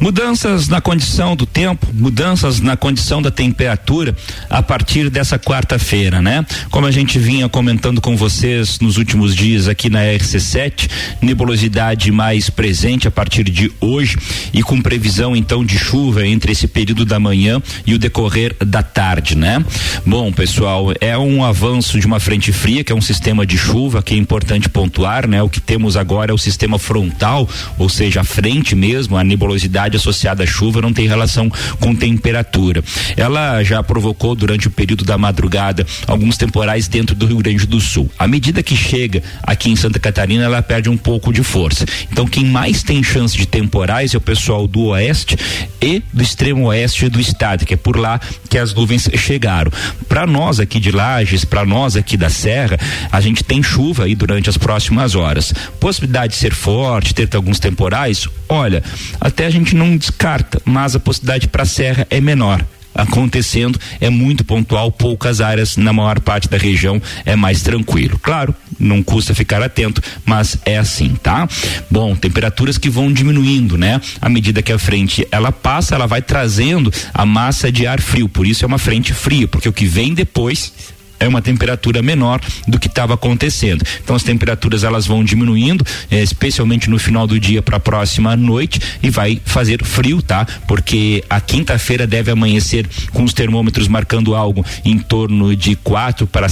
Mudanças 0.00 0.68
na 0.68 0.80
condição 0.80 1.36
do 1.36 1.46
tempo, 1.46 1.86
mudanças 1.94 2.60
na 2.60 2.76
condição 2.76 3.22
da 3.22 3.30
temperatura 3.30 4.14
a 4.50 4.62
partir 4.62 5.08
dessa 5.08 5.38
quarta-feira, 5.38 6.20
né? 6.20 6.44
Como 6.70 6.86
a 6.86 6.90
gente 6.90 7.18
vinha 7.18 7.48
comentando 7.48 8.00
com 8.00 8.16
vocês 8.16 8.80
nos 8.80 8.98
últimos 8.98 9.34
dias 9.34 9.68
aqui 9.68 9.88
na 9.88 10.00
RC7, 10.00 10.90
nebulosidade 11.22 12.10
mais 12.10 12.50
presente 12.50 13.06
a 13.06 13.10
partir 13.10 13.44
de 13.44 13.72
hoje 13.80 14.18
e 14.52 14.62
com 14.62 14.82
previsão 14.82 15.34
então 15.34 15.64
de 15.64 15.78
chuva 15.78 16.26
entre 16.26 16.52
esse 16.52 16.66
período 16.66 17.04
da 17.04 17.20
manhã 17.20 17.62
e 17.86 17.94
o 17.94 17.98
decorrer 17.98 18.56
da 18.64 18.82
tarde, 18.82 19.36
né? 19.36 19.64
Bom, 20.04 20.32
pessoal, 20.32 20.92
é 21.00 21.16
um 21.16 21.44
avanço 21.44 22.00
de 22.00 22.06
uma 22.06 22.18
frente 22.18 22.52
fria, 22.52 22.82
que 22.82 22.92
é 22.92 22.94
um 22.94 23.00
sistema 23.00 23.46
de 23.46 23.56
chuva, 23.56 24.02
que 24.02 24.12
é 24.12 24.16
importante 24.16 24.68
pontuar, 24.68 25.26
né? 25.28 25.42
O 25.42 25.48
que 25.48 25.60
temos 25.60 25.96
agora 25.96 26.32
é 26.32 26.34
o 26.34 26.38
sistema 26.38 26.78
frontal, 26.78 27.48
ou 27.78 27.88
seja, 27.88 28.22
a 28.22 28.24
frente 28.24 28.74
mesmo, 28.74 29.16
a 29.16 29.22
nebulosidade 29.24 29.83
umidade 29.84 29.96
associada 29.96 30.44
à 30.44 30.46
chuva 30.46 30.80
não 30.80 30.92
tem 30.92 31.06
relação 31.06 31.50
com 31.78 31.94
temperatura. 31.94 32.82
Ela 33.16 33.62
já 33.62 33.82
provocou 33.82 34.34
durante 34.34 34.68
o 34.68 34.70
período 34.70 35.04
da 35.04 35.18
madrugada 35.18 35.86
alguns 36.06 36.36
temporais 36.36 36.88
dentro 36.88 37.14
do 37.14 37.26
Rio 37.26 37.38
Grande 37.38 37.66
do 37.66 37.80
Sul. 37.80 38.10
À 38.18 38.26
medida 38.26 38.62
que 38.62 38.76
chega 38.76 39.22
aqui 39.42 39.70
em 39.70 39.76
Santa 39.76 39.98
Catarina, 39.98 40.44
ela 40.44 40.62
perde 40.62 40.88
um 40.88 40.96
pouco 40.96 41.32
de 41.32 41.42
força. 41.42 41.84
Então, 42.10 42.26
quem 42.26 42.44
mais 42.44 42.82
tem 42.82 43.02
chance 43.02 43.36
de 43.36 43.46
temporais 43.46 44.14
é 44.14 44.18
o 44.18 44.20
pessoal 44.20 44.66
do 44.66 44.86
oeste 44.86 45.36
e 45.80 46.02
do 46.12 46.22
extremo 46.22 46.66
oeste 46.66 47.08
do 47.08 47.20
estado, 47.20 47.66
que 47.66 47.74
é 47.74 47.76
por 47.76 47.96
lá 47.96 48.20
que 48.48 48.58
as 48.58 48.72
nuvens 48.72 49.08
chegaram. 49.16 49.70
Para 50.08 50.26
nós 50.26 50.60
aqui 50.60 50.80
de 50.80 50.90
Lages, 50.90 51.44
para 51.44 51.64
nós 51.64 51.96
aqui 51.96 52.16
da 52.16 52.30
Serra, 52.30 52.78
a 53.10 53.20
gente 53.20 53.44
tem 53.44 53.62
chuva 53.62 54.04
aí 54.04 54.14
durante 54.14 54.48
as 54.48 54.56
próximas 54.56 55.14
horas. 55.14 55.52
Possibilidade 55.78 56.32
de 56.32 56.38
ser 56.38 56.54
forte, 56.54 57.14
ter 57.14 57.28
alguns 57.34 57.58
temporais, 57.58 58.28
olha, 58.48 58.82
até 59.20 59.46
a 59.46 59.50
gente 59.50 59.73
não 59.74 59.96
descarta, 59.96 60.60
mas 60.64 60.94
a 60.94 61.00
possibilidade 61.00 61.48
para 61.48 61.62
a 61.62 61.66
Serra 61.66 62.06
é 62.10 62.20
menor 62.20 62.64
acontecendo 62.94 63.78
é 64.00 64.08
muito 64.08 64.44
pontual, 64.44 64.92
poucas 64.92 65.40
áreas 65.40 65.76
na 65.76 65.92
maior 65.92 66.20
parte 66.20 66.48
da 66.48 66.56
região 66.56 67.02
é 67.24 67.34
mais 67.34 67.62
tranquilo. 67.62 68.18
Claro, 68.22 68.54
não 68.78 69.02
custa 69.02 69.34
ficar 69.34 69.62
atento, 69.62 70.00
mas 70.24 70.58
é 70.64 70.78
assim, 70.78 71.14
tá? 71.22 71.48
Bom, 71.90 72.14
temperaturas 72.14 72.78
que 72.78 72.88
vão 72.88 73.12
diminuindo, 73.12 73.76
né? 73.76 74.00
À 74.20 74.28
medida 74.28 74.62
que 74.62 74.72
a 74.72 74.78
frente 74.78 75.26
ela 75.30 75.50
passa, 75.50 75.94
ela 75.94 76.06
vai 76.06 76.22
trazendo 76.22 76.92
a 77.12 77.26
massa 77.26 77.72
de 77.72 77.86
ar 77.86 78.00
frio, 78.00 78.28
por 78.28 78.46
isso 78.46 78.64
é 78.64 78.66
uma 78.66 78.78
frente 78.78 79.12
fria, 79.12 79.48
porque 79.48 79.68
o 79.68 79.72
que 79.72 79.86
vem 79.86 80.14
depois 80.14 80.72
é 81.18 81.28
uma 81.28 81.42
temperatura 81.42 82.02
menor 82.02 82.40
do 82.66 82.78
que 82.78 82.86
estava 82.86 83.14
acontecendo. 83.14 83.84
Então 84.02 84.16
as 84.16 84.22
temperaturas 84.22 84.84
elas 84.84 85.06
vão 85.06 85.24
diminuindo, 85.24 85.84
eh, 86.10 86.22
especialmente 86.22 86.90
no 86.90 86.98
final 86.98 87.26
do 87.26 87.38
dia 87.38 87.62
para 87.62 87.76
a 87.76 87.80
próxima 87.80 88.36
noite 88.36 88.80
e 89.02 89.10
vai 89.10 89.40
fazer 89.44 89.84
frio, 89.84 90.20
tá? 90.20 90.46
Porque 90.66 91.24
a 91.30 91.40
quinta-feira 91.40 92.06
deve 92.06 92.30
amanhecer 92.30 92.88
com 93.12 93.22
os 93.22 93.32
termômetros 93.32 93.88
marcando 93.88 94.34
algo 94.34 94.64
em 94.84 94.98
torno 94.98 95.54
de 95.56 95.76
4 95.76 96.26
para 96.26 96.44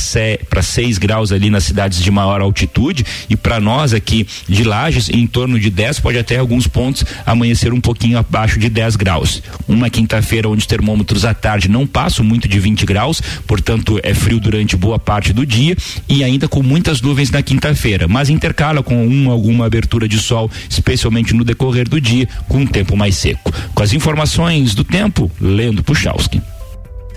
para 0.49 0.63
6 0.63 0.99
graus 0.99 1.33
ali 1.33 1.51
nas 1.51 1.65
cidades 1.65 1.99
de 2.03 2.11
maior 2.11 2.41
altitude 2.41 3.05
e 3.29 3.37
para 3.37 3.61
nós 3.61 3.93
aqui 3.93 4.27
de 4.49 4.65
Lages 4.65 5.09
em 5.11 5.27
torno 5.27 5.59
de 5.59 5.71
10, 5.71 6.01
pode 6.01 6.19
até 6.19 6.39
alguns 6.39 6.67
pontos 6.67 7.05
amanhecer 7.27 7.73
um 7.73 7.81
pouquinho 7.81 8.19
abaixo 8.19 8.59
de 8.59 8.69
10 8.69 8.97
graus. 8.97 9.43
Uma 9.69 9.91
quinta-feira 9.91 10.49
onde 10.49 10.61
os 10.61 10.67
termômetros 10.67 11.25
à 11.25 11.35
tarde 11.35 11.69
não 11.69 11.87
passam 11.87 12.25
muito 12.25 12.49
de 12.49 12.59
20 12.59 12.87
graus, 12.87 13.21
portanto 13.47 14.01
é 14.03 14.15
frio 14.15 14.41
durante 14.41 14.52
durante 14.53 14.77
boa 14.77 14.99
parte 14.99 15.33
do 15.33 15.47
dia 15.47 15.75
e 16.09 16.23
ainda 16.23 16.47
com 16.47 16.63
muitas 16.63 17.01
nuvens 17.01 17.31
na 17.31 17.43
quinta-feira, 17.43 18.07
mas 18.07 18.29
intercala 18.29 18.83
com 18.83 19.07
uma 19.07 19.33
alguma 19.33 19.65
abertura 19.65 20.07
de 20.07 20.19
sol, 20.19 20.51
especialmente 20.69 21.35
no 21.35 21.43
decorrer 21.43 21.89
do 21.89 22.01
dia, 22.01 22.29
com 22.49 22.59
um 22.59 22.67
tempo 22.67 22.97
mais 22.97 23.17
seco. 23.17 23.53
Com 23.75 23.83
as 23.83 23.95
informações 23.95 24.75
do 24.75 24.85
tempo, 24.85 25.31
Lendo 25.41 25.83
Puchalski. 25.83 26.43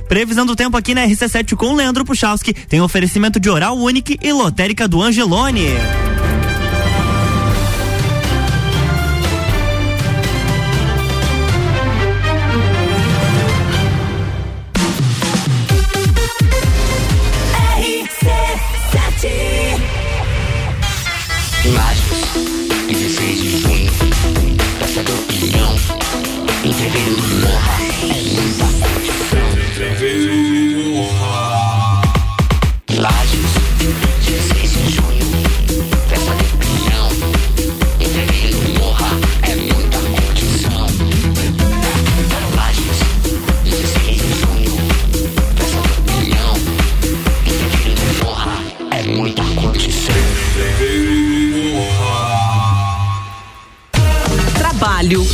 Previsão 0.08 0.46
do 0.46 0.56
tempo 0.56 0.77
aqui 0.77 0.94
na 0.94 1.06
RC7 1.06 1.56
com 1.56 1.74
Leandro 1.74 2.06
Puchalski. 2.06 2.54
Tem 2.54 2.80
oferecimento 2.80 3.39
de 3.39 3.50
oral 3.50 3.75
único 3.77 4.13
e 4.22 4.32
lotérica 4.32 4.88
do 4.88 5.01
Angelone. 5.01 5.65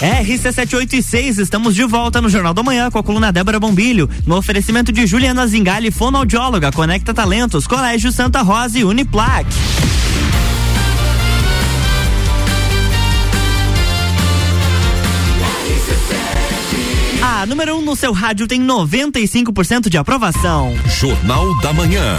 RC786, 0.00 1.38
estamos 1.38 1.74
de 1.74 1.84
volta 1.84 2.20
no 2.20 2.28
Jornal 2.28 2.54
da 2.54 2.62
Manhã 2.62 2.90
com 2.90 2.98
a 2.98 3.02
coluna 3.02 3.30
Débora 3.30 3.60
Bombilho, 3.60 4.08
no 4.26 4.36
oferecimento 4.36 4.90
de 4.90 5.06
Juliana 5.06 5.46
Zingali, 5.46 5.90
fonoaudióloga, 5.90 6.72
Conecta 6.72 7.12
Talentos, 7.12 7.66
Colégio 7.66 8.10
Santa 8.10 8.40
Rosa 8.40 8.78
e 8.78 8.84
Uniplac. 8.84 9.46
A 17.22 17.44
número 17.44 17.76
1 17.76 17.78
um 17.78 17.82
no 17.82 17.96
seu 17.96 18.12
rádio 18.12 18.46
tem 18.46 18.60
95% 18.60 19.88
de 19.90 19.98
aprovação. 19.98 20.74
Jornal 20.86 21.58
da 21.60 21.72
Manhã. 21.72 22.18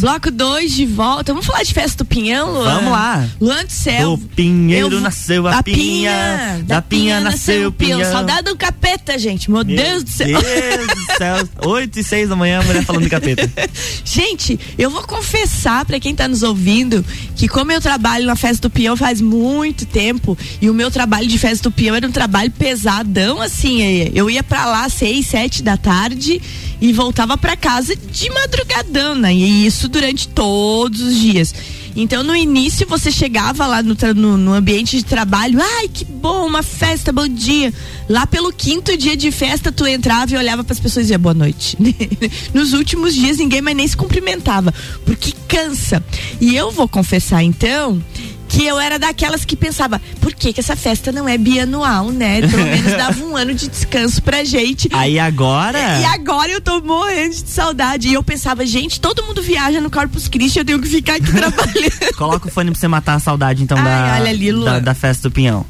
Bloco 0.00 0.30
2 0.30 0.72
de 0.72 0.86
volta. 0.86 1.32
Vamos 1.32 1.46
falar 1.46 1.62
de 1.62 1.72
festa 1.74 2.02
do 2.02 2.06
Pinhão, 2.06 2.52
Luan? 2.52 2.74
Vamos 2.74 2.92
lá. 2.92 3.28
Luan 3.40 3.64
do 3.64 3.70
céu. 3.72 4.16
Do 4.16 4.28
pinheiro 4.28 4.96
Eu- 4.96 5.00
nasceu 5.00 5.46
a, 5.46 5.62
pinha, 5.62 6.60
da 6.64 6.80
pinha 6.82 7.20
nasceu 7.20 7.68
o 7.68 7.72
pinhão. 7.72 8.00
Saudade 8.04 8.42
do 8.44 8.56
capeta, 8.56 9.18
gente. 9.18 9.50
Meu, 9.50 9.62
Deus 9.64 10.02
do 10.04 10.10
céu. 10.10 10.26
Deus 10.40 10.86
do 10.86 11.16
céu. 11.16 11.48
8 11.66 11.98
e 11.98 12.04
6 12.04 12.28
da 12.28 12.36
manhã, 12.36 12.60
a 12.60 12.62
mulher 12.62 12.84
falando 12.84 13.02
de 13.04 13.10
capeta. 13.10 13.50
Gente, 14.04 14.58
eu 14.78 14.90
vou 14.90 15.02
confessar 15.02 15.84
pra 15.84 16.00
quem 16.00 16.14
tá 16.14 16.26
nos 16.26 16.42
ouvindo 16.42 17.04
que 17.36 17.46
como 17.48 17.70
eu 17.72 17.80
trabalho 17.80 18.26
na 18.26 18.34
festa 18.36 18.68
do 18.68 18.70
peão 18.72 18.96
faz 18.96 19.20
muito 19.20 19.86
tempo 19.86 20.36
e 20.60 20.68
o 20.68 20.74
meu 20.74 20.90
trabalho 20.90 21.26
de 21.28 21.38
festa 21.38 21.68
do 21.68 21.72
peão 21.72 21.94
era 21.94 22.06
um 22.06 22.10
trabalho 22.12 22.50
pesadão 22.50 23.40
assim, 23.40 23.82
eh, 23.82 24.10
eu 24.14 24.28
ia 24.28 24.42
pra 24.42 24.66
lá 24.66 24.88
seis, 24.88 25.26
sete 25.26 25.62
da 25.62 25.76
tarde 25.76 26.40
e 26.80 26.92
voltava 26.92 27.36
pra 27.36 27.56
casa 27.56 27.94
de 27.94 28.30
madrugadão, 28.30 29.14
né? 29.14 29.32
E 29.34 29.66
isso 29.66 29.88
durante 29.90 30.28
todos 30.28 31.00
os 31.00 31.14
dias. 31.14 31.54
Então 31.96 32.22
no 32.22 32.34
início 32.36 32.86
você 32.86 33.10
chegava 33.10 33.66
lá 33.66 33.82
no, 33.82 33.96
no, 34.14 34.36
no 34.36 34.54
ambiente 34.54 34.96
de 34.96 35.04
trabalho, 35.04 35.58
ai 35.60 35.88
que 35.88 36.04
bom, 36.04 36.46
uma 36.46 36.62
festa, 36.62 37.12
bom 37.12 37.26
dia. 37.26 37.72
Lá 38.08 38.26
pelo 38.26 38.52
quinto 38.52 38.96
dia 38.96 39.16
de 39.16 39.30
festa 39.30 39.72
tu 39.72 39.86
entrava 39.86 40.32
e 40.32 40.36
olhava 40.36 40.62
para 40.62 40.72
as 40.72 40.80
pessoas 40.80 41.04
e 41.04 41.06
dizia 41.06 41.18
boa 41.18 41.34
noite. 41.34 41.76
Nos 42.54 42.72
últimos 42.72 43.14
dias 43.14 43.38
ninguém 43.38 43.60
mais 43.60 43.76
nem 43.76 43.86
se 43.86 43.96
cumprimentava, 43.96 44.72
porque 45.04 45.32
cansa. 45.48 46.02
E 46.40 46.54
eu 46.54 46.70
vou 46.70 46.88
confessar 46.88 47.42
então 47.42 48.02
que 48.50 48.66
eu 48.66 48.80
era 48.80 48.98
daquelas 48.98 49.44
que 49.44 49.54
pensava, 49.54 50.02
por 50.20 50.34
que 50.34 50.52
que 50.52 50.58
essa 50.58 50.74
festa 50.74 51.12
não 51.12 51.28
é 51.28 51.38
bianual, 51.38 52.10
né? 52.10 52.40
Pelo 52.40 52.64
menos 52.64 52.92
dava 52.96 53.24
um 53.24 53.36
ano 53.36 53.54
de 53.54 53.68
descanso 53.68 54.20
pra 54.20 54.42
gente. 54.42 54.88
Aí 54.92 55.20
agora. 55.20 55.78
E 56.00 56.04
agora 56.04 56.50
eu 56.50 56.60
tô 56.60 56.80
morrendo 56.80 57.30
de 57.30 57.48
saudade. 57.48 58.08
E 58.08 58.14
eu 58.14 58.24
pensava, 58.24 58.66
gente, 58.66 59.00
todo 59.00 59.22
mundo 59.22 59.40
viaja 59.40 59.80
no 59.80 59.88
Corpus 59.88 60.26
Christi, 60.26 60.58
eu 60.58 60.64
tenho 60.64 60.80
que 60.80 60.88
ficar 60.88 61.14
aqui 61.14 61.30
trabalhando. 61.32 62.16
Coloca 62.16 62.48
o 62.48 62.50
fone 62.50 62.72
pra 62.72 62.80
você 62.80 62.88
matar 62.88 63.14
a 63.14 63.20
saudade, 63.20 63.62
então, 63.62 63.78
Ai, 63.78 63.84
da, 63.84 64.18
olha 64.20 64.30
ali, 64.30 64.64
da, 64.64 64.78
da 64.80 64.94
festa 64.94 65.28
do 65.28 65.32
Pinhão. 65.32 65.64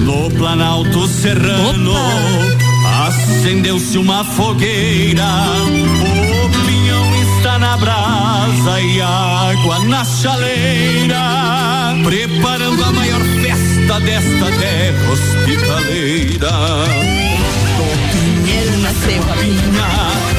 No 0.00 0.30
Planalto 0.30 1.08
Serrano 1.08 1.94
acendeu-se 3.06 3.98
uma 3.98 4.22
fogueira. 4.22 5.24
Na 7.74 7.78
brasa 7.78 8.80
e 8.80 9.00
água 9.00 9.80
na 9.80 10.04
chaleira, 10.04 11.92
preparando 12.04 12.84
a 12.84 12.92
maior 12.92 13.20
festa 13.42 13.98
desta 13.98 14.52
terra 14.60 15.10
hospitaleira. 15.10 16.52
Do 17.76 17.86
pinheiro 18.12 18.78
nasceu 18.78 19.22
a 19.24 19.36
pinha 19.38 20.33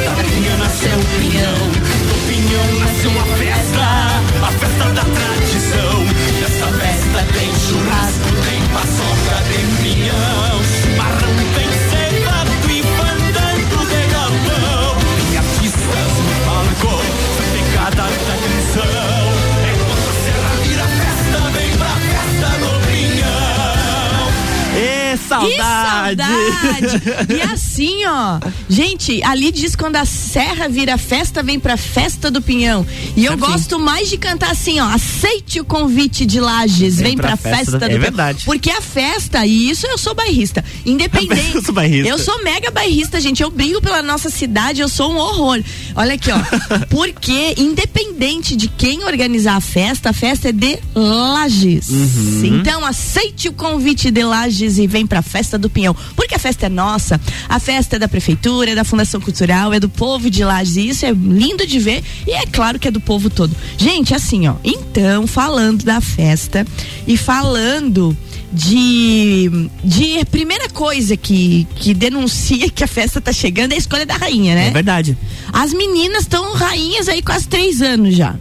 Que 26.81 26.89
saudade! 26.89 27.33
e 27.33 27.41
assim, 27.75 28.05
ó, 28.05 28.39
gente, 28.69 29.21
ali 29.23 29.51
diz 29.51 29.75
quando 29.75 29.97
a 29.97 30.05
serra 30.05 30.69
vira 30.69 30.97
festa, 30.97 31.43
vem 31.43 31.59
pra 31.59 31.75
festa 31.75 32.31
do 32.31 32.41
Pinhão. 32.41 32.87
E 33.17 33.25
eu 33.25 33.37
gosto 33.37 33.77
mais 33.77 34.09
de 34.09 34.17
cantar 34.17 34.51
assim, 34.51 34.79
ó, 34.79 34.85
aceite 34.85 35.59
o 35.59 35.65
convite 35.65 36.25
de 36.25 36.39
Lages, 36.39 36.97
vem, 36.97 37.17
pra, 37.17 37.35
festa, 37.35 37.77
do 37.77 37.83
é 37.83 37.87
Pinhão. 37.87 38.01
verdade. 38.01 38.43
Porque 38.45 38.69
a 38.71 38.79
festa, 38.79 39.45
e 39.45 39.69
isso 39.69 39.85
eu 39.87 39.97
sou 39.97 40.15
bairrista, 40.15 40.63
independente. 40.85 41.55
Eu 41.55 41.61
sou 41.61 41.75
bairrista. 41.75 42.07
Eu 42.07 42.17
sou 42.17 42.43
mega 42.43 42.71
bairrista, 42.71 43.19
gente, 43.19 43.43
eu 43.43 43.51
brigo 43.51 43.81
pela 43.81 44.01
nossa 44.01 44.29
cidade, 44.29 44.79
eu 44.79 44.87
sou 44.87 45.11
um 45.11 45.17
horror. 45.17 45.61
Olha 45.95 46.13
aqui, 46.13 46.31
ó, 46.31 46.37
porque 46.89 47.55
independente 47.57 48.55
de 48.55 48.69
quem 48.69 49.03
organizar 49.03 49.57
a 49.57 49.61
festa, 49.61 50.11
a 50.11 50.13
festa 50.13 50.47
é 50.47 50.51
de 50.53 50.79
Lages. 50.95 51.89
Uhum. 51.89 52.41
Então 52.45 52.85
aceite 52.85 53.49
o 53.49 53.53
convite 53.53 54.11
de 54.11 54.23
Lages 54.23 54.77
e 54.77 54.87
vem 54.87 55.05
pra 55.05 55.21
festa 55.21 55.57
do 55.57 55.69
Pinhão. 55.69 55.93
Porque 56.15 56.35
a 56.35 56.39
festa 56.39 56.67
é 56.67 56.69
nossa, 56.69 57.19
a 57.49 57.59
festa 57.65 57.95
é 57.95 57.99
da 57.99 58.07
prefeitura, 58.07 58.71
é 58.71 58.75
da 58.75 58.83
Fundação 58.83 59.19
Cultural, 59.19 59.73
é 59.73 59.79
do 59.79 59.89
povo 59.89 60.29
de 60.29 60.43
Lages. 60.43 60.75
E 60.75 60.89
isso 60.89 61.05
é 61.05 61.11
lindo 61.11 61.65
de 61.65 61.79
ver 61.79 62.03
e 62.27 62.31
é 62.31 62.45
claro 62.45 62.77
que 62.77 62.87
é 62.87 62.91
do 62.91 63.01
povo 63.01 63.27
todo. 63.27 63.55
Gente, 63.75 64.13
assim, 64.13 64.47
ó, 64.47 64.53
então, 64.63 65.25
falando 65.25 65.83
da 65.83 65.99
festa 65.99 66.65
e 67.07 67.17
falando 67.17 68.15
de, 68.53 69.49
de 69.83 70.23
primeira 70.25 70.69
coisa 70.69 71.17
que, 71.17 71.67
que 71.75 71.95
denuncia 71.95 72.69
que 72.69 72.83
a 72.83 72.87
festa 72.87 73.19
tá 73.19 73.33
chegando 73.33 73.71
é 73.71 73.75
a 73.75 73.79
escolha 73.79 74.05
da 74.05 74.15
rainha, 74.15 74.53
né? 74.53 74.67
É 74.67 74.71
verdade. 74.71 75.17
As 75.51 75.73
meninas 75.73 76.21
estão 76.21 76.53
rainhas 76.53 77.09
aí 77.09 77.23
quase 77.23 77.47
três 77.47 77.81
anos 77.81 78.15
já. 78.15 78.35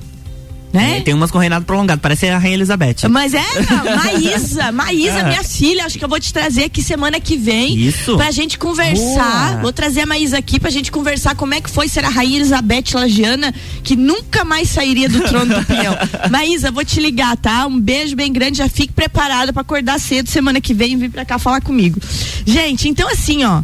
Né? 0.75 0.99
É, 0.99 1.01
tem 1.03 1.15
umas 1.15 1.31
com 1.31 1.39
reinado 1.39 1.65
prolongado, 1.65 2.01
parece 2.01 2.27
a 2.29 2.37
Rainha 2.37 2.57
Elizabeth. 2.57 3.09
Mas 3.09 3.33
é, 3.33 3.41
não, 3.71 3.97
Maísa, 3.97 4.73
Maísa, 4.73 5.21
Ah. 5.21 5.25
minha 5.29 5.45
filha, 5.45 5.85
acho 5.87 5.97
que 5.97 6.05
eu 6.05 6.09
vou 6.09 6.19
te 6.19 6.33
trazer 6.33 6.65
aqui 6.65 6.83
semana 6.83 7.21
que 7.21 7.37
vem. 7.37 7.79
Isso. 7.79 8.17
Pra 8.17 8.33
gente 8.33 8.59
conversar. 8.59 9.51
Boa. 9.53 9.63
Vou 9.63 9.73
trazer 9.73 10.01
a 10.01 10.07
Maísa 10.07 10.37
aqui 10.37 10.59
pra 10.59 10.71
gente 10.71 10.91
conversar 10.91 11.37
como 11.37 11.55
é 11.55 11.61
que 11.61 11.71
foi 11.71 11.87
ser 11.87 12.05
a 12.05 12.09
Rainha 12.09 12.39
Elizabeth 12.39 12.87
Lagiana, 12.93 13.55
que 13.85 13.95
nunca 13.95 14.45
mais 14.45 14.69
sairia 14.69 15.09
do 15.09 15.21
trono 15.21 15.55
do 15.55 15.65
peão. 15.65 15.97
Maísa, 16.29 16.73
vou 16.73 16.85
te 16.85 16.99
ligar, 16.99 17.37
tá? 17.37 17.67
Um 17.69 17.79
beijo 17.79 18.17
bem 18.17 18.33
grande, 18.33 18.59
já 18.59 18.69
fique 18.69 18.93
preparada 18.93 19.53
pra 19.53 19.63
acordar 19.63 20.01
cedo 20.01 20.29
semana 20.29 20.61
que 20.61 20.75
vem 20.75 20.95
e 20.95 20.97
vir 20.97 21.11
pra 21.11 21.25
cá 21.25 21.39
falar 21.39 21.61
comigo. 21.61 22.01
Gente, 22.45 22.89
então 22.89 23.09
assim, 23.09 23.45
ó. 23.45 23.63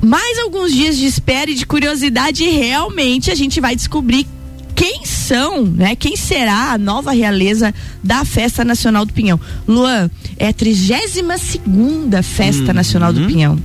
Mais 0.00 0.38
alguns 0.38 0.72
dias 0.72 0.96
de 0.96 1.06
espera 1.06 1.50
e 1.50 1.54
de 1.54 1.66
curiosidade 1.66 2.44
e 2.44 2.50
realmente 2.50 3.32
a 3.32 3.34
gente 3.34 3.60
vai 3.60 3.74
descobrir 3.74 4.24
quem 4.76 5.04
são, 5.28 5.62
né? 5.62 5.94
Quem 5.94 6.16
será 6.16 6.72
a 6.72 6.78
nova 6.78 7.12
realeza 7.12 7.74
da 8.02 8.24
Festa 8.24 8.64
Nacional 8.64 9.04
do 9.04 9.12
Pinhão? 9.12 9.38
Luan, 9.66 10.10
é 10.38 10.48
a 10.48 10.52
32 10.54 11.38
segunda 11.38 12.22
Festa 12.22 12.72
Nacional 12.72 13.12
do 13.12 13.26
Pinhão. 13.26 13.58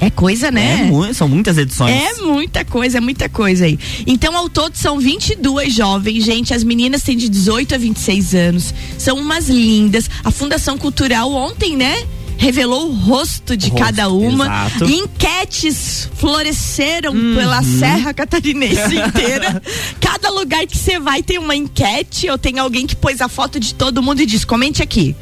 É 0.00 0.08
coisa, 0.08 0.52
né? 0.52 0.88
É 0.88 1.12
são 1.12 1.28
muitas 1.28 1.58
edições. 1.58 1.92
É 1.92 2.22
muita 2.22 2.64
coisa, 2.64 2.98
é 2.98 3.00
muita 3.00 3.28
coisa 3.28 3.64
aí. 3.64 3.76
Então, 4.06 4.36
ao 4.36 4.48
todo, 4.48 4.76
são 4.76 5.00
22 5.00 5.74
jovens, 5.74 6.24
gente. 6.24 6.54
As 6.54 6.62
meninas 6.62 7.02
têm 7.02 7.16
de 7.16 7.28
18 7.28 7.74
a 7.74 7.78
26 7.78 8.34
anos. 8.36 8.72
São 8.96 9.18
umas 9.18 9.48
lindas. 9.48 10.08
A 10.22 10.30
Fundação 10.30 10.78
Cultural 10.78 11.32
ontem, 11.32 11.76
né? 11.76 12.06
Revelou 12.38 12.88
o 12.88 12.94
rosto 12.94 13.56
de 13.56 13.68
Rosto, 13.68 13.84
cada 13.84 14.08
uma. 14.08 14.44
exato. 14.46 14.84
Enquetes 14.88 16.08
floresceram 16.14 17.12
Uhum. 17.12 17.34
pela 17.36 17.62
Serra 17.62 18.14
Catarinense 18.14 18.96
inteira. 18.96 19.60
Cada 20.00 20.30
lugar 20.30 20.64
que 20.66 20.76
você 20.76 20.98
vai 20.98 21.22
tem 21.22 21.36
uma 21.38 21.54
enquete 21.56 22.30
ou 22.30 22.38
tem 22.38 22.58
alguém 22.58 22.86
que 22.86 22.94
pôs 22.96 23.20
a 23.20 23.28
foto 23.28 23.58
de 23.58 23.74
todo 23.74 24.02
mundo 24.02 24.22
e 24.22 24.26
diz: 24.26 24.44
comente 24.44 24.82
aqui. 24.82 25.14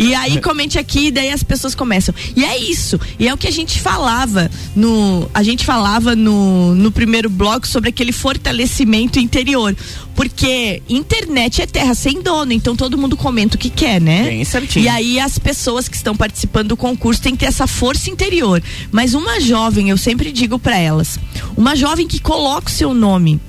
e 0.00 0.14
aí 0.14 0.40
comente 0.42 0.78
aqui, 0.78 1.06
e 1.06 1.10
daí 1.10 1.30
as 1.30 1.42
pessoas 1.42 1.74
começam. 1.74 2.14
E 2.36 2.44
é 2.44 2.58
isso. 2.58 3.00
E 3.18 3.28
é 3.28 3.32
o 3.32 3.36
que 3.38 3.46
a 3.46 3.52
gente 3.52 3.80
falava 3.80 4.50
no. 4.74 5.30
A 5.32 5.42
gente 5.42 5.64
falava 5.64 6.14
no, 6.16 6.74
no 6.74 6.90
primeiro 6.90 7.30
bloco 7.30 7.66
sobre 7.68 7.90
aquele 7.90 8.12
fortalecimento 8.12 9.18
interior. 9.18 9.76
Porque 10.14 10.82
internet 10.88 11.60
é 11.60 11.66
terra 11.66 11.94
sem 11.94 12.22
dono, 12.22 12.52
então 12.52 12.76
todo 12.76 12.96
mundo 12.96 13.16
comenta 13.16 13.56
o 13.56 13.58
que 13.58 13.68
quer, 13.68 14.00
né? 14.00 14.24
Bem 14.24 14.44
certinho. 14.44 14.84
E 14.84 14.88
aí 14.88 15.18
as 15.18 15.38
pessoas 15.38 15.88
que 15.88 15.96
estão 15.96 16.16
participando 16.16 16.68
do 16.68 16.76
concurso 16.76 17.20
têm 17.20 17.32
que 17.32 17.40
ter 17.40 17.46
essa 17.46 17.66
força 17.66 18.10
interior. 18.10 18.62
Mas 18.92 19.14
uma 19.14 19.40
jovem, 19.40 19.90
eu 19.90 19.96
sempre 19.96 20.30
digo 20.30 20.58
pra 20.58 20.78
elas, 20.78 21.18
uma 21.56 21.74
jovem 21.74 22.06
que 22.06 22.20
coloca 22.20 22.68
o 22.68 22.72
seu 22.72 22.94
nome, 22.94 23.40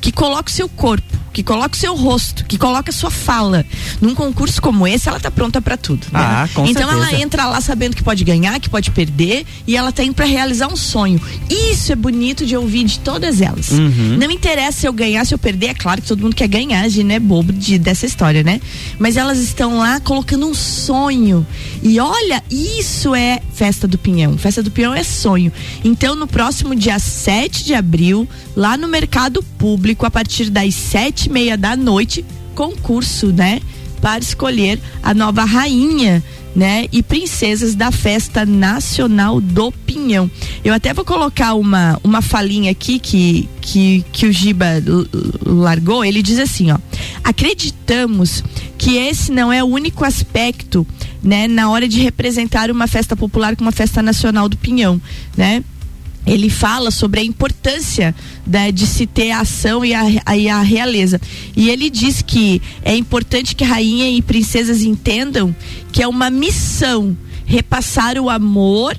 que 0.00 0.12
coloca 0.12 0.48
o 0.48 0.52
seu 0.52 0.68
corpo, 0.68 1.11
que 1.32 1.42
coloca 1.42 1.74
o 1.74 1.78
seu 1.78 1.94
rosto, 1.94 2.44
que 2.44 2.58
coloca 2.58 2.90
a 2.90 2.92
sua 2.92 3.10
fala. 3.10 3.64
Num 4.00 4.14
concurso 4.14 4.60
como 4.60 4.86
esse, 4.86 5.08
ela 5.08 5.18
tá 5.18 5.30
pronta 5.30 5.60
para 5.60 5.76
tudo. 5.76 6.06
Né? 6.12 6.20
Ah, 6.20 6.48
com 6.52 6.66
então 6.66 6.88
certeza. 6.88 7.10
ela 7.10 7.20
entra 7.20 7.46
lá 7.46 7.60
sabendo 7.60 7.96
que 7.96 8.02
pode 8.02 8.22
ganhar, 8.24 8.58
que 8.60 8.68
pode 8.68 8.90
perder, 8.90 9.46
e 9.66 9.76
ela 9.76 9.90
tá 9.92 10.02
indo 10.02 10.14
pra 10.14 10.26
realizar 10.26 10.68
um 10.68 10.76
sonho. 10.76 11.20
Isso 11.48 11.92
é 11.92 11.96
bonito 11.96 12.44
de 12.44 12.56
ouvir 12.56 12.84
de 12.84 12.98
todas 12.98 13.40
elas. 13.40 13.70
Uhum. 13.70 14.16
Não 14.18 14.30
interessa 14.30 14.80
se 14.80 14.86
eu 14.86 14.92
ganhar, 14.92 15.24
se 15.24 15.34
eu 15.34 15.38
perder, 15.38 15.68
é 15.68 15.74
claro 15.74 16.02
que 16.02 16.08
todo 16.08 16.20
mundo 16.20 16.34
quer 16.34 16.48
ganhar, 16.48 16.82
a 16.82 16.88
gente 16.88 17.04
não 17.04 17.14
é 17.14 17.20
bobo 17.20 17.52
de, 17.52 17.78
dessa 17.78 18.06
história, 18.06 18.42
né? 18.42 18.60
Mas 18.98 19.16
elas 19.16 19.38
estão 19.38 19.78
lá 19.78 20.00
colocando 20.00 20.46
um 20.46 20.54
sonho. 20.54 21.46
E 21.82 21.98
olha, 21.98 22.42
isso 22.50 23.14
é 23.14 23.40
Festa 23.52 23.88
do 23.88 23.98
Pinhão. 23.98 24.38
Festa 24.38 24.62
do 24.62 24.70
Pinhão 24.70 24.94
é 24.94 25.02
sonho. 25.02 25.52
Então, 25.84 26.14
no 26.14 26.26
próximo 26.28 26.76
dia 26.76 26.98
7 26.98 27.64
de 27.64 27.74
abril, 27.74 28.28
lá 28.54 28.76
no 28.76 28.86
Mercado 28.86 29.42
Público, 29.58 30.06
a 30.06 30.10
partir 30.10 30.48
das 30.48 30.74
sete 30.74 31.26
e 31.26 31.32
meia 31.32 31.56
da 31.56 31.76
noite, 31.76 32.24
concurso, 32.54 33.32
né? 33.32 33.60
Para 34.00 34.22
escolher 34.22 34.80
a 35.02 35.12
nova 35.12 35.44
rainha 35.44 36.22
né? 36.54 36.86
E 36.92 37.02
princesas 37.02 37.74
da 37.74 37.90
Festa 37.90 38.44
Nacional 38.44 39.40
do 39.40 39.72
Pinhão. 39.72 40.30
Eu 40.64 40.74
até 40.74 40.92
vou 40.92 41.04
colocar 41.04 41.54
uma, 41.54 41.98
uma 42.04 42.20
falinha 42.20 42.70
aqui 42.70 42.98
que, 42.98 43.48
que, 43.60 44.04
que 44.12 44.26
o 44.26 44.32
Giba 44.32 44.66
largou. 45.44 46.04
Ele 46.04 46.22
diz 46.22 46.38
assim, 46.38 46.70
ó. 46.70 46.78
Acreditamos 47.24 48.44
que 48.76 48.96
esse 48.96 49.32
não 49.32 49.52
é 49.52 49.62
o 49.62 49.66
único 49.66 50.04
aspecto, 50.04 50.86
né? 51.22 51.46
Na 51.48 51.70
hora 51.70 51.88
de 51.88 52.00
representar 52.00 52.70
uma 52.70 52.86
festa 52.86 53.14
popular 53.16 53.54
como 53.56 53.68
a 53.68 53.72
Festa 53.72 54.02
Nacional 54.02 54.48
do 54.48 54.56
Pinhão, 54.56 55.00
né? 55.36 55.62
ele 56.24 56.48
fala 56.48 56.92
sobre 56.92 57.18
a 57.18 57.24
importância 57.24 58.14
né, 58.46 58.70
de 58.70 58.86
se 58.86 59.08
ter 59.08 59.32
a 59.32 59.40
ação 59.40 59.84
e 59.84 59.92
a, 59.92 60.02
a- 60.24 60.36
e 60.36 60.48
a 60.48 60.62
realeza. 60.62 61.20
E 61.56 61.68
ele 61.68 61.90
diz 61.90 62.22
que 62.22 62.62
é 62.84 62.94
importante 62.96 63.56
que 63.56 63.64
rainha 63.64 64.08
e 64.08 64.22
princesas 64.22 64.82
entendam 64.82 65.52
que 65.90 66.00
é 66.00 66.06
uma 66.06 66.30
missão 66.30 67.16
repassar 67.44 68.16
o 68.18 68.30
amor 68.30 68.96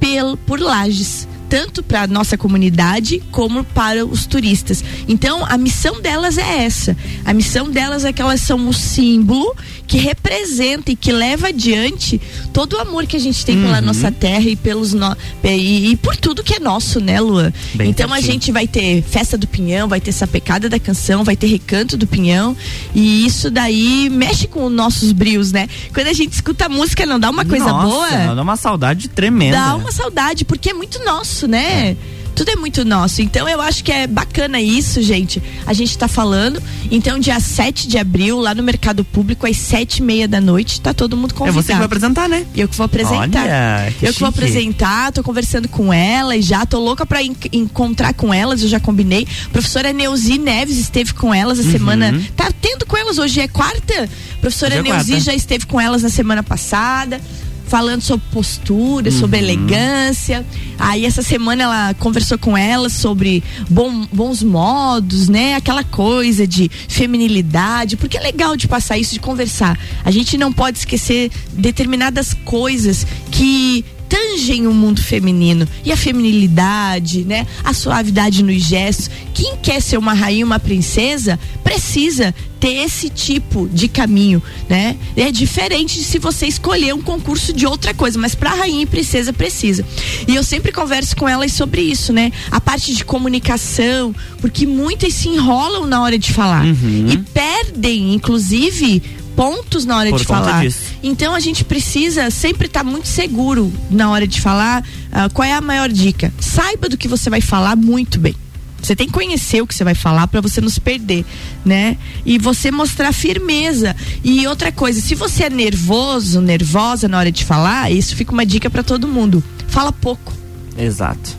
pel, 0.00 0.36
por 0.36 0.58
lajes. 0.58 1.28
Tanto 1.48 1.82
para 1.82 2.06
nossa 2.06 2.36
comunidade 2.36 3.22
como 3.30 3.64
para 3.64 4.04
os 4.04 4.26
turistas. 4.26 4.84
Então, 5.06 5.44
a 5.44 5.56
missão 5.56 6.00
delas 6.00 6.38
é 6.38 6.64
essa. 6.64 6.96
A 7.24 7.32
missão 7.32 7.70
delas 7.70 8.04
é 8.04 8.12
que 8.12 8.20
elas 8.20 8.40
são 8.40 8.68
o 8.68 8.72
símbolo 8.74 9.54
que 9.86 9.96
representa 9.96 10.92
e 10.92 10.96
que 10.96 11.10
leva 11.10 11.48
adiante 11.48 12.20
todo 12.52 12.74
o 12.74 12.80
amor 12.80 13.06
que 13.06 13.16
a 13.16 13.20
gente 13.20 13.44
tem 13.44 13.58
pela 13.60 13.80
nossa 13.80 14.12
terra 14.12 14.44
e 14.44 14.54
pelos 14.54 14.92
no... 14.92 15.16
e, 15.42 15.92
e 15.92 15.96
por 15.96 16.14
tudo 16.14 16.44
que 16.44 16.56
é 16.56 16.60
nosso, 16.60 17.00
né, 17.00 17.18
Lua? 17.20 17.52
Bem 17.74 17.88
então 17.88 18.12
a 18.12 18.20
gente 18.20 18.52
vai 18.52 18.66
ter 18.66 19.02
festa 19.02 19.38
do 19.38 19.46
pinhão, 19.46 19.88
vai 19.88 20.00
ter 20.00 20.12
sapecada 20.12 20.68
da 20.68 20.78
canção, 20.78 21.24
vai 21.24 21.36
ter 21.36 21.46
recanto 21.46 21.96
do 21.96 22.06
pinhão 22.06 22.56
e 22.94 23.24
isso 23.26 23.50
daí 23.50 24.10
mexe 24.10 24.46
com 24.46 24.66
os 24.66 24.72
nossos 24.72 25.12
brios, 25.12 25.52
né? 25.52 25.68
Quando 25.94 26.08
a 26.08 26.12
gente 26.12 26.32
escuta 26.32 26.66
a 26.66 26.68
música, 26.68 27.06
não 27.06 27.18
dá 27.18 27.30
uma 27.30 27.44
coisa 27.44 27.66
Nossa, 27.66 27.86
boa? 27.86 28.34
Dá 28.34 28.42
uma 28.42 28.56
saudade 28.56 29.08
tremenda. 29.08 29.56
Dá 29.56 29.76
uma 29.76 29.92
saudade, 29.92 30.44
porque 30.44 30.70
é 30.70 30.74
muito 30.74 31.02
nosso, 31.04 31.37
né? 31.46 31.96
Tudo 32.34 32.50
é 32.52 32.56
muito 32.56 32.84
nosso. 32.84 33.20
Então 33.20 33.48
eu 33.48 33.60
acho 33.60 33.82
que 33.82 33.90
é 33.90 34.06
bacana 34.06 34.60
isso, 34.60 35.02
gente. 35.02 35.42
A 35.66 35.72
gente 35.72 35.98
tá 35.98 36.06
falando. 36.06 36.62
Então, 36.88 37.18
dia 37.18 37.40
7 37.40 37.88
de 37.88 37.98
abril, 37.98 38.38
lá 38.38 38.54
no 38.54 38.62
Mercado 38.62 39.04
Público, 39.04 39.44
às 39.44 39.56
sete 39.56 39.96
e 39.98 40.02
meia 40.02 40.28
da 40.28 40.40
noite, 40.40 40.80
tá 40.80 40.94
todo 40.94 41.16
mundo 41.16 41.32
É 41.34 41.36
convidado. 41.36 41.62
você 41.66 41.72
que 41.72 41.76
vai 41.78 41.86
apresentar, 41.86 42.28
né? 42.28 42.46
Eu 42.56 42.68
que 42.68 42.76
vou 42.76 42.84
apresentar. 42.84 43.42
Olha, 43.42 43.92
que 43.98 44.06
eu 44.06 44.12
que 44.14 44.20
vou 44.20 44.28
chique. 44.30 44.38
apresentar, 44.44 45.10
tô 45.10 45.20
conversando 45.24 45.68
com 45.68 45.92
elas 45.92 46.44
já, 46.44 46.64
tô 46.64 46.78
louca 46.78 47.04
pra 47.04 47.20
en- 47.24 47.34
encontrar 47.52 48.14
com 48.14 48.32
elas, 48.32 48.62
eu 48.62 48.68
já 48.68 48.78
combinei. 48.78 49.26
Professora 49.52 49.92
Neuzi 49.92 50.38
Neves 50.38 50.78
esteve 50.78 51.12
com 51.14 51.34
elas 51.34 51.58
a 51.58 51.64
semana. 51.64 52.22
Tá 52.36 52.52
tendo 52.62 52.86
com 52.86 52.96
elas 52.96 53.18
hoje, 53.18 53.40
é 53.40 53.48
quarta? 53.48 54.08
Professora 54.40 54.78
Hoje 54.78 54.88
é 54.88 54.92
Neuzi 54.92 55.10
quarta. 55.10 55.24
já 55.24 55.34
esteve 55.34 55.66
com 55.66 55.80
elas 55.80 56.04
na 56.04 56.08
semana 56.08 56.44
passada. 56.44 57.20
Falando 57.68 58.00
sobre 58.02 58.24
postura, 58.32 59.10
sobre 59.10 59.36
Uhum. 59.38 59.44
elegância. 59.44 60.44
Aí 60.78 61.04
essa 61.04 61.22
semana 61.22 61.64
ela 61.64 61.94
conversou 61.94 62.38
com 62.38 62.56
elas 62.56 62.94
sobre 62.94 63.44
bom- 63.68 64.06
bons 64.12 64.42
modos, 64.42 65.28
né? 65.28 65.54
Aquela 65.54 65.84
coisa 65.84 66.46
de 66.46 66.70
feminilidade. 66.88 67.96
Porque 67.96 68.16
é 68.16 68.20
legal 68.20 68.56
de 68.56 68.66
passar 68.66 68.96
isso, 68.98 69.12
de 69.12 69.20
conversar. 69.20 69.78
A 70.04 70.10
gente 70.10 70.38
não 70.38 70.52
pode 70.52 70.78
esquecer 70.78 71.30
determinadas 71.52 72.32
coisas 72.44 73.06
que 73.30 73.84
tangem 74.08 74.66
o 74.66 74.72
mundo 74.72 75.02
feminino 75.02 75.68
e 75.84 75.92
a 75.92 75.96
feminilidade, 75.96 77.24
né? 77.24 77.46
A 77.62 77.72
suavidade 77.72 78.42
nos 78.42 78.62
gestos. 78.62 79.10
Quem 79.34 79.56
quer 79.56 79.80
ser 79.80 79.98
uma 79.98 80.12
rainha, 80.12 80.44
uma 80.44 80.58
princesa, 80.58 81.38
precisa 81.62 82.34
ter 82.58 82.84
esse 82.84 83.08
tipo 83.08 83.68
de 83.68 83.88
caminho, 83.88 84.42
né? 84.68 84.96
É 85.16 85.30
diferente 85.30 85.98
de 85.98 86.04
se 86.04 86.18
você 86.18 86.46
escolher 86.46 86.92
um 86.94 87.00
concurso 87.00 87.52
de 87.52 87.66
outra 87.66 87.94
coisa, 87.94 88.18
mas 88.18 88.34
para 88.34 88.50
rainha 88.50 88.82
e 88.82 88.86
princesa 88.86 89.32
precisa. 89.32 89.84
E 90.26 90.34
eu 90.34 90.42
sempre 90.42 90.72
converso 90.72 91.16
com 91.16 91.28
elas 91.28 91.52
sobre 91.52 91.82
isso, 91.82 92.12
né? 92.12 92.32
A 92.50 92.60
parte 92.60 92.94
de 92.94 93.04
comunicação, 93.04 94.14
porque 94.40 94.66
muitas 94.66 95.14
se 95.14 95.28
enrolam 95.28 95.86
na 95.86 96.02
hora 96.02 96.18
de 96.18 96.32
falar 96.32 96.64
e 96.66 97.16
perdem, 97.32 98.14
inclusive, 98.14 99.02
pontos 99.38 99.84
na 99.84 99.96
hora 99.96 100.10
Por 100.10 100.18
de 100.18 100.24
falar. 100.24 100.64
disso. 100.64 100.80
Então 101.00 101.32
a 101.32 101.38
gente 101.38 101.64
precisa 101.64 102.28
sempre 102.28 102.66
estar 102.66 102.82
muito 102.82 103.06
seguro 103.06 103.72
na 103.88 104.10
hora 104.10 104.26
de 104.26 104.40
falar. 104.40 104.84
Ah, 105.12 105.28
qual 105.28 105.46
é 105.46 105.52
a 105.52 105.60
maior 105.60 105.88
dica? 105.88 106.32
Saiba 106.40 106.88
do 106.88 106.96
que 106.96 107.06
você 107.06 107.30
vai 107.30 107.40
falar 107.40 107.76
muito 107.76 108.18
bem. 108.18 108.34
Você 108.82 108.96
tem 108.96 109.06
que 109.06 109.12
conhecer 109.12 109.62
o 109.62 109.66
que 109.66 109.76
você 109.76 109.84
vai 109.84 109.94
falar 109.94 110.26
para 110.26 110.40
você 110.40 110.60
não 110.60 110.68
se 110.68 110.80
perder, 110.80 111.24
né? 111.64 111.96
E 112.26 112.36
você 112.36 112.72
mostrar 112.72 113.12
firmeza. 113.12 113.94
E 114.24 114.44
outra 114.48 114.72
coisa, 114.72 115.00
se 115.00 115.14
você 115.14 115.44
é 115.44 115.50
nervoso, 115.50 116.40
nervosa 116.40 117.06
na 117.06 117.16
hora 117.18 117.30
de 117.30 117.44
falar, 117.44 117.92
isso 117.92 118.16
fica 118.16 118.32
uma 118.32 118.44
dica 118.44 118.68
para 118.68 118.82
todo 118.82 119.06
mundo. 119.06 119.42
Fala 119.68 119.92
pouco. 119.92 120.32
Exato. 120.76 121.37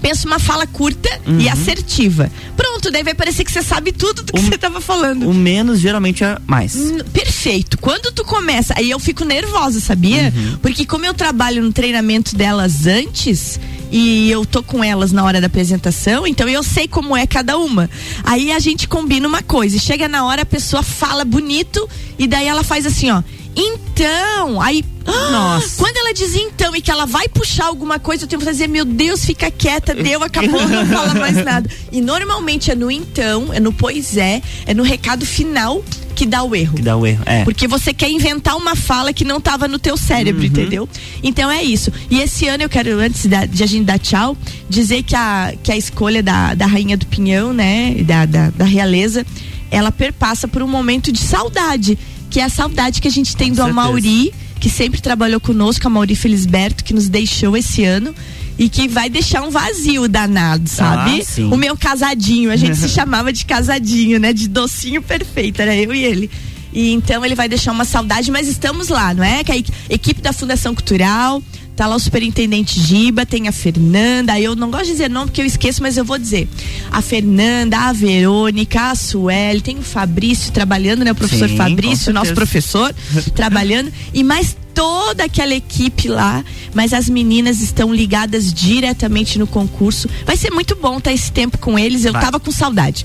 Pensa 0.00 0.26
uma 0.26 0.38
fala 0.38 0.66
curta 0.66 1.08
e 1.38 1.48
assertiva. 1.48 2.30
Pronto, 2.56 2.90
daí 2.90 3.02
vai 3.02 3.14
parecer 3.14 3.44
que 3.44 3.52
você 3.52 3.62
sabe 3.62 3.92
tudo 3.92 4.22
do 4.22 4.32
que 4.32 4.40
você 4.40 4.56
tava 4.58 4.80
falando. 4.80 5.28
O 5.28 5.34
menos 5.34 5.80
geralmente 5.80 6.24
é 6.24 6.38
mais. 6.46 6.76
Perfeito. 7.12 7.78
Quando 7.78 8.10
tu 8.12 8.24
começa, 8.24 8.74
aí 8.76 8.90
eu 8.90 8.98
fico 8.98 9.24
nervosa, 9.24 9.80
sabia? 9.80 10.32
Porque 10.62 10.86
como 10.86 11.04
eu 11.04 11.14
trabalho 11.14 11.62
no 11.62 11.72
treinamento 11.72 12.34
delas 12.34 12.86
antes 12.86 13.60
e 13.92 14.30
eu 14.30 14.46
tô 14.46 14.62
com 14.62 14.84
elas 14.84 15.10
na 15.12 15.24
hora 15.24 15.40
da 15.40 15.48
apresentação, 15.48 16.26
então 16.26 16.48
eu 16.48 16.62
sei 16.62 16.86
como 16.86 17.16
é 17.16 17.26
cada 17.26 17.58
uma. 17.58 17.90
Aí 18.24 18.52
a 18.52 18.58
gente 18.58 18.86
combina 18.86 19.26
uma 19.26 19.42
coisa, 19.42 19.76
e 19.76 19.80
chega 19.80 20.06
na 20.08 20.24
hora 20.24 20.42
a 20.42 20.46
pessoa 20.46 20.82
fala 20.82 21.24
bonito 21.24 21.88
e 22.18 22.26
daí 22.26 22.46
ela 22.46 22.62
faz 22.62 22.86
assim, 22.86 23.10
ó. 23.10 23.22
Então, 23.56 24.60
aí. 24.60 24.84
Nossa. 25.04 25.76
Quando 25.76 25.96
ela 25.96 26.12
diz 26.14 26.34
então 26.36 26.74
e 26.76 26.80
que 26.80 26.90
ela 26.90 27.04
vai 27.04 27.26
puxar 27.28 27.66
alguma 27.66 27.98
coisa, 27.98 28.24
eu 28.24 28.28
tenho 28.28 28.38
que 28.38 28.46
fazer, 28.46 28.68
meu 28.68 28.84
Deus, 28.84 29.24
fica 29.24 29.50
quieta, 29.50 29.92
deu, 29.94 30.22
acabou, 30.22 30.66
não 30.68 30.86
fala 30.86 31.14
mais 31.14 31.36
nada. 31.44 31.68
E 31.90 32.00
normalmente 32.00 32.70
é 32.70 32.74
no 32.76 32.90
então, 32.90 33.52
é 33.52 33.58
no 33.58 33.72
pois 33.72 34.16
é, 34.16 34.40
é 34.66 34.72
no 34.74 34.82
recado 34.84 35.26
final 35.26 35.82
que 36.14 36.24
dá 36.26 36.42
o 36.44 36.54
erro. 36.54 36.74
Que 36.76 36.82
dá 36.82 36.96
o 36.96 37.04
erro. 37.06 37.22
É. 37.26 37.42
Porque 37.44 37.66
você 37.66 37.92
quer 37.92 38.08
inventar 38.10 38.56
uma 38.56 38.76
fala 38.76 39.12
que 39.12 39.24
não 39.24 39.38
estava 39.38 39.66
no 39.66 39.78
teu 39.78 39.94
Uhum. 39.94 39.98
cérebro, 40.00 40.44
entendeu? 40.44 40.88
Então 41.22 41.50
é 41.50 41.62
isso. 41.62 41.90
E 42.10 42.20
esse 42.20 42.46
ano 42.46 42.62
eu 42.62 42.68
quero, 42.68 42.98
antes 43.00 43.26
da- 43.26 43.46
de 43.46 43.62
a 43.64 43.66
gente 43.66 43.84
dar 43.84 43.98
tchau, 43.98 44.36
dizer 44.68 45.02
que 45.02 45.16
a, 45.16 45.54
que 45.62 45.72
a 45.72 45.76
escolha 45.76 46.22
da, 46.22 46.54
da 46.54 46.66
Rainha 46.66 46.96
do 46.96 47.06
Pinhão, 47.06 47.52
né? 47.52 47.94
Da, 48.04 48.26
da, 48.26 48.50
da 48.50 48.64
realeza, 48.64 49.26
ela 49.70 49.90
perpassa 49.90 50.46
por 50.46 50.62
um 50.62 50.68
momento 50.68 51.10
de 51.10 51.18
saudade. 51.20 51.98
Que 52.30 52.40
é 52.40 52.44
a 52.44 52.48
saudade 52.48 53.00
que 53.02 53.08
a 53.08 53.10
gente 53.10 53.36
tem 53.36 53.48
Com 53.48 53.54
do 53.56 53.62
certeza. 53.64 53.80
Amauri, 53.80 54.32
que 54.60 54.70
sempre 54.70 55.00
trabalhou 55.00 55.40
conosco, 55.40 55.86
a 55.86 55.90
Mauri 55.90 56.14
Felisberto, 56.14 56.84
que 56.84 56.94
nos 56.94 57.08
deixou 57.08 57.56
esse 57.56 57.84
ano. 57.84 58.14
E 58.58 58.68
que 58.68 58.86
vai 58.88 59.08
deixar 59.08 59.40
um 59.42 59.50
vazio 59.50 60.06
danado, 60.06 60.68
sabe? 60.68 61.22
Ah, 61.22 61.54
o 61.54 61.56
meu 61.56 61.74
casadinho, 61.76 62.50
a 62.52 62.56
gente 62.56 62.76
se 62.76 62.88
chamava 62.92 63.32
de 63.32 63.44
casadinho, 63.46 64.20
né? 64.20 64.34
De 64.34 64.46
docinho 64.48 65.00
perfeito, 65.00 65.60
era 65.62 65.74
eu 65.74 65.94
e 65.94 66.04
ele. 66.04 66.30
E 66.72 66.92
então 66.92 67.24
ele 67.24 67.34
vai 67.34 67.48
deixar 67.48 67.72
uma 67.72 67.86
saudade, 67.86 68.30
mas 68.30 68.46
estamos 68.46 68.88
lá, 68.88 69.14
não 69.14 69.24
é? 69.24 69.42
Que 69.42 69.50
a 69.52 69.56
equi- 69.56 69.72
equipe 69.88 70.20
da 70.20 70.32
Fundação 70.32 70.74
Cultural, 70.74 71.42
tá 71.80 71.86
lá 71.86 71.96
o 71.96 71.98
superintendente 71.98 72.78
Giba, 72.78 73.24
tem 73.24 73.48
a 73.48 73.52
Fernanda, 73.52 74.38
eu 74.38 74.54
não 74.54 74.70
gosto 74.70 74.84
de 74.84 74.90
dizer 74.90 75.08
nome 75.08 75.28
porque 75.28 75.40
eu 75.40 75.46
esqueço, 75.46 75.82
mas 75.82 75.96
eu 75.96 76.04
vou 76.04 76.18
dizer. 76.18 76.46
A 76.90 77.00
Fernanda, 77.00 77.78
a 77.78 77.90
Verônica, 77.90 78.90
a 78.90 78.94
Sueli, 78.94 79.62
tem 79.62 79.78
o 79.78 79.82
Fabrício 79.82 80.52
trabalhando, 80.52 81.06
né? 81.06 81.12
O 81.12 81.14
professor 81.14 81.48
Sim, 81.48 81.56
Fabrício, 81.56 82.12
nosso 82.12 82.34
professor, 82.34 82.94
trabalhando, 83.34 83.90
e 84.12 84.22
mais 84.22 84.54
toda 84.80 85.24
aquela 85.24 85.54
equipe 85.54 86.08
lá, 86.08 86.42
mas 86.72 86.94
as 86.94 87.06
meninas 87.06 87.60
estão 87.60 87.92
ligadas 87.92 88.50
diretamente 88.50 89.38
no 89.38 89.46
concurso. 89.46 90.08
Vai 90.24 90.38
ser 90.38 90.50
muito 90.50 90.74
bom 90.74 90.96
estar 90.96 91.12
esse 91.12 91.30
tempo 91.30 91.58
com 91.58 91.78
eles. 91.78 92.06
Eu 92.06 92.12
Vai. 92.14 92.22
tava 92.22 92.40
com 92.40 92.50
saudade. 92.50 93.04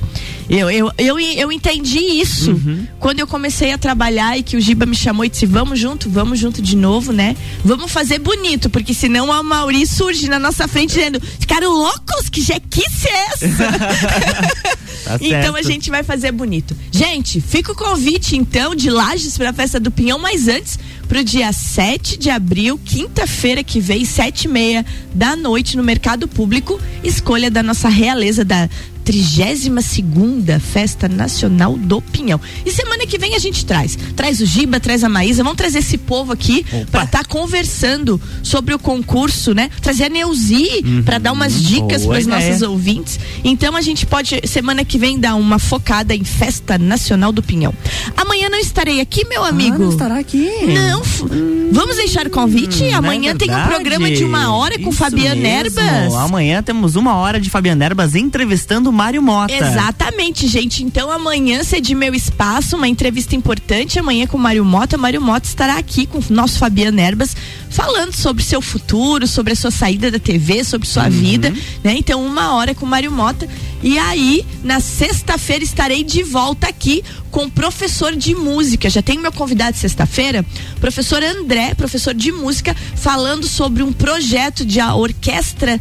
Eu, 0.50 0.72
eu, 0.72 0.90
eu, 0.98 1.20
eu 1.20 1.52
entendi 1.52 2.00
isso 2.00 2.52
Uhum. 2.52 2.88
quando 3.00 3.20
eu 3.20 3.28
comecei 3.28 3.74
a 3.74 3.78
trabalhar 3.78 4.38
e 4.38 4.44
que 4.44 4.56
o 4.56 4.62
Giba 4.62 4.86
me 4.86 4.96
chamou 4.96 5.26
e 5.26 5.30
disse: 5.30 5.46
Vamos 5.46 5.78
junto, 5.78 6.10
vamos 6.10 6.40
junto 6.40 6.62
de 6.62 6.78
novo, 6.78 7.12
né? 7.12 7.36
Vamos 7.64 7.92
fazer 7.92 8.20
bonito, 8.20 8.70
porque 8.70 8.94
senão 8.94 9.34
a 9.34 9.44
Mauri 9.44 9.86
surge 9.86 10.30
na 10.30 10.40
nossa 10.40 10.70
frente 10.70 10.94
dizendo: 10.94 11.20
Ficaram 11.40 11.72
loucos? 11.74 12.30
Que 12.32 12.42
jequice 12.42 13.10
é 13.10 13.26
essa? 13.34 13.46
Tá 15.06 15.18
Então 15.22 15.56
a 15.56 15.62
gente 15.62 15.90
vai 15.90 16.04
fazer 16.04 16.32
bonito. 16.32 16.76
Gente, 16.92 17.40
fica 17.42 17.72
o 17.72 17.76
convite 17.76 18.36
então 18.36 18.74
de 18.74 18.90
Lages 18.90 19.38
para 19.38 19.50
a 19.50 19.54
festa 19.54 19.80
do 19.80 19.92
Pinhão, 19.92 20.18
mas 20.18 20.48
antes 20.48 20.80
pro 21.08 21.24
dia 21.24 21.52
7 21.52 22.18
de 22.18 22.30
abril, 22.30 22.80
quinta-feira 22.84 23.64
que 23.64 23.80
vem, 23.80 24.06
sete 24.06 24.46
e 24.46 24.48
meia 24.48 24.86
da 25.14 25.36
noite 25.36 25.78
no 25.78 25.84
Mercado 25.84 26.28
Público, 26.28 26.80
escolha 27.04 27.50
da 27.50 27.62
nossa 27.62 27.90
realeza 27.90 28.44
da 28.44 28.70
32 29.06 29.86
segunda 29.86 30.60
Festa 30.60 31.08
Nacional 31.08 31.78
do 31.78 32.02
Pinhão. 32.02 32.42
E 32.66 32.72
semana 32.72 33.06
que 33.06 33.18
vem 33.18 33.36
a 33.36 33.40
gente 33.40 33.64
traz. 33.66 33.98
Traz 34.16 34.42
o 34.42 34.46
Giba, 34.46 34.80
traz 34.80 35.04
a 35.04 35.10
Maísa, 35.10 35.44
vamos 35.44 35.58
trazer 35.58 35.80
esse 35.80 35.98
povo 35.98 36.32
aqui 36.34 36.66
para 36.92 37.04
estar 37.04 37.26
conversando 37.26 38.20
sobre 38.44 38.74
o 38.74 38.80
concurso, 38.80 39.54
né? 39.54 39.70
Trazer 39.82 40.06
a 40.06 40.10
Neuzi 40.10 40.84
para 41.06 41.20
dar 41.20 41.32
umas 41.32 41.62
dicas 41.62 42.06
para 42.06 42.18
os 42.20 42.26
nossos 42.26 42.62
ouvintes. 42.64 43.20
Então 43.44 43.76
a 43.76 43.82
gente 43.82 44.06
pode, 44.06 44.42
semana 44.48 44.84
que 44.84 44.98
vem, 44.98 45.20
dar 45.20 45.36
uma 45.36 45.60
focada 45.60 46.16
em 46.16 46.24
Festa 46.24 46.78
Nacional 46.78 47.32
do 47.32 47.44
Pinhão. 47.44 47.74
Amanhã 48.18 48.50
não 48.50 48.60
estarei 48.60 49.00
aqui, 49.02 49.26
meu 49.28 49.44
amigo. 49.44 49.76
Ah, 49.76 49.80
não 49.80 49.90
estará 49.90 50.18
aqui. 50.20 50.50
Não, 50.74 51.02
f- 51.04 51.24
vamos 51.72 51.96
deixar 51.98 52.26
o 52.26 52.30
convite? 52.30 52.84
Hum, 52.84 52.96
Amanhã 52.96 53.32
é 53.32 53.36
tem 53.36 53.50
um 53.54 53.64
programa 53.68 54.10
de 54.10 54.24
uma 54.24 54.54
hora 54.56 54.80
com 54.80 54.90
Isso 54.90 54.98
Fabiana 54.98 55.36
mesmo. 55.42 55.80
Erbas. 55.80 56.14
Amanhã 56.16 56.64
temos 56.64 56.96
uma 56.96 57.16
hora 57.16 57.40
de 57.40 57.50
Fabiana 57.50 57.86
Erbas 57.86 58.16
entrevistando 58.16 58.90
o 58.90 58.94
Mário 58.96 59.22
Mota. 59.22 59.54
Exatamente, 59.54 60.48
gente. 60.48 60.84
Então 60.84 61.12
amanhã 61.12 61.64
cede 61.64 61.94
meu 61.94 62.14
espaço, 62.16 62.76
uma 62.78 62.88
entrevista 62.88 63.36
importante 63.36 64.00
amanhã 64.00 64.26
com 64.26 64.38
o 64.38 64.40
Mário 64.40 64.64
Mota. 64.66 64.98
Mário 64.98 65.22
Mota 65.22 65.48
estará 65.48 65.78
aqui 65.78 66.06
com 66.08 66.20
o 66.20 66.24
nosso 66.30 66.58
Fabiano 66.58 67.00
Erbas 67.00 67.36
falando 67.70 68.14
sobre 68.14 68.42
seu 68.44 68.62
futuro, 68.62 69.28
sobre 69.28 69.52
a 69.54 69.56
sua 69.56 69.70
saída 69.72 70.10
da 70.10 70.18
TV, 70.18 70.64
sobre 70.64 70.88
Uhum. 70.88 70.94
sua 70.94 71.10
vida, 71.10 71.54
né? 71.84 71.96
Então 71.98 72.26
uma 72.26 72.54
hora 72.56 72.74
com 72.74 72.86
o 72.86 72.90
Mário 72.90 73.12
Mota. 73.12 73.48
E 73.84 74.00
aí, 74.00 74.46
na 74.64 74.80
sexta-feira 74.80 75.64
estarei 75.64 76.04
de 76.04 76.24
volta 76.24 76.68
aqui 76.68 77.04
com 77.30 77.46
o 77.46 77.52
professor 77.52 78.16
de 78.16 78.34
música. 78.34 78.90
Já 78.90 79.02
tenho 79.02 79.22
meu 79.22 79.32
convidado 79.32 79.78
sexta-feira, 79.78 80.46
professor 80.80 81.22
André, 81.22 81.74
professor 81.76 82.14
de 82.14 82.32
música, 82.32 82.76
falando 82.96 83.46
sobre 83.48 83.84
um 83.84 83.92
projeto 83.92 84.66
de 84.66 84.80
a 84.80 84.96
orquestra 84.96 85.80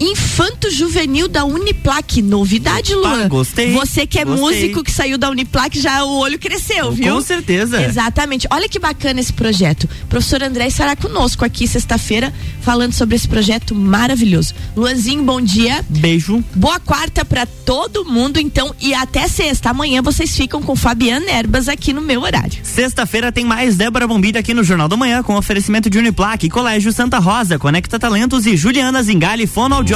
Infanto 0.00 0.70
Juvenil 0.70 1.28
da 1.28 1.44
Uniplac. 1.44 2.22
Novidade, 2.22 2.94
Luan. 2.94 3.24
Ah, 3.26 3.28
gostei, 3.28 3.72
Você 3.72 4.06
que 4.06 4.18
é 4.18 4.24
gostei. 4.24 4.42
músico 4.42 4.82
que 4.82 4.90
saiu 4.90 5.18
da 5.18 5.28
Uniplac, 5.28 5.78
já 5.78 6.02
o 6.04 6.18
olho 6.20 6.38
cresceu, 6.38 6.90
viu? 6.90 7.14
Com 7.14 7.20
certeza. 7.20 7.82
Exatamente. 7.82 8.46
Olha 8.50 8.66
que 8.68 8.78
bacana 8.78 9.20
esse 9.20 9.32
projeto. 9.32 9.84
O 10.04 10.06
professor 10.06 10.42
André 10.42 10.66
estará 10.68 10.96
conosco 10.96 11.44
aqui 11.44 11.68
sexta-feira 11.68 12.32
falando 12.62 12.94
sobre 12.94 13.14
esse 13.14 13.28
projeto 13.28 13.74
maravilhoso. 13.74 14.54
Luanzinho, 14.74 15.22
bom 15.22 15.40
dia. 15.40 15.84
Beijo. 15.88 16.42
Boa 16.54 16.80
quarta 16.80 17.22
pra 17.22 17.44
todo 17.44 18.04
mundo, 18.06 18.38
então, 18.40 18.74
e 18.80 18.94
até 18.94 19.28
sexta. 19.28 19.68
Amanhã 19.70 20.00
vocês 20.00 20.34
ficam 20.34 20.62
com 20.62 20.74
Fabiana 20.74 21.30
Erbas 21.30 21.68
aqui 21.68 21.92
no 21.92 22.00
meu 22.00 22.22
horário. 22.22 22.58
Sexta-feira 22.62 23.30
tem 23.30 23.44
mais 23.44 23.76
Débora 23.76 24.06
Bombilha 24.08 24.40
aqui 24.40 24.54
no 24.54 24.64
Jornal 24.64 24.88
da 24.88 24.96
Manhã 24.96 25.22
com 25.22 25.36
oferecimento 25.36 25.90
de 25.90 25.98
Uniplaque, 25.98 26.48
Colégio 26.48 26.90
Santa 26.90 27.18
Rosa, 27.18 27.58
Conecta 27.58 27.98
Talentos 27.98 28.46
e 28.46 28.56
Juliana 28.56 29.02
Zingali, 29.02 29.46
fonoaudióloga. 29.46 29.89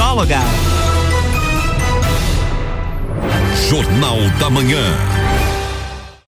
Jornal 3.69 4.29
da 4.37 4.49
Manhã. 4.49 5.24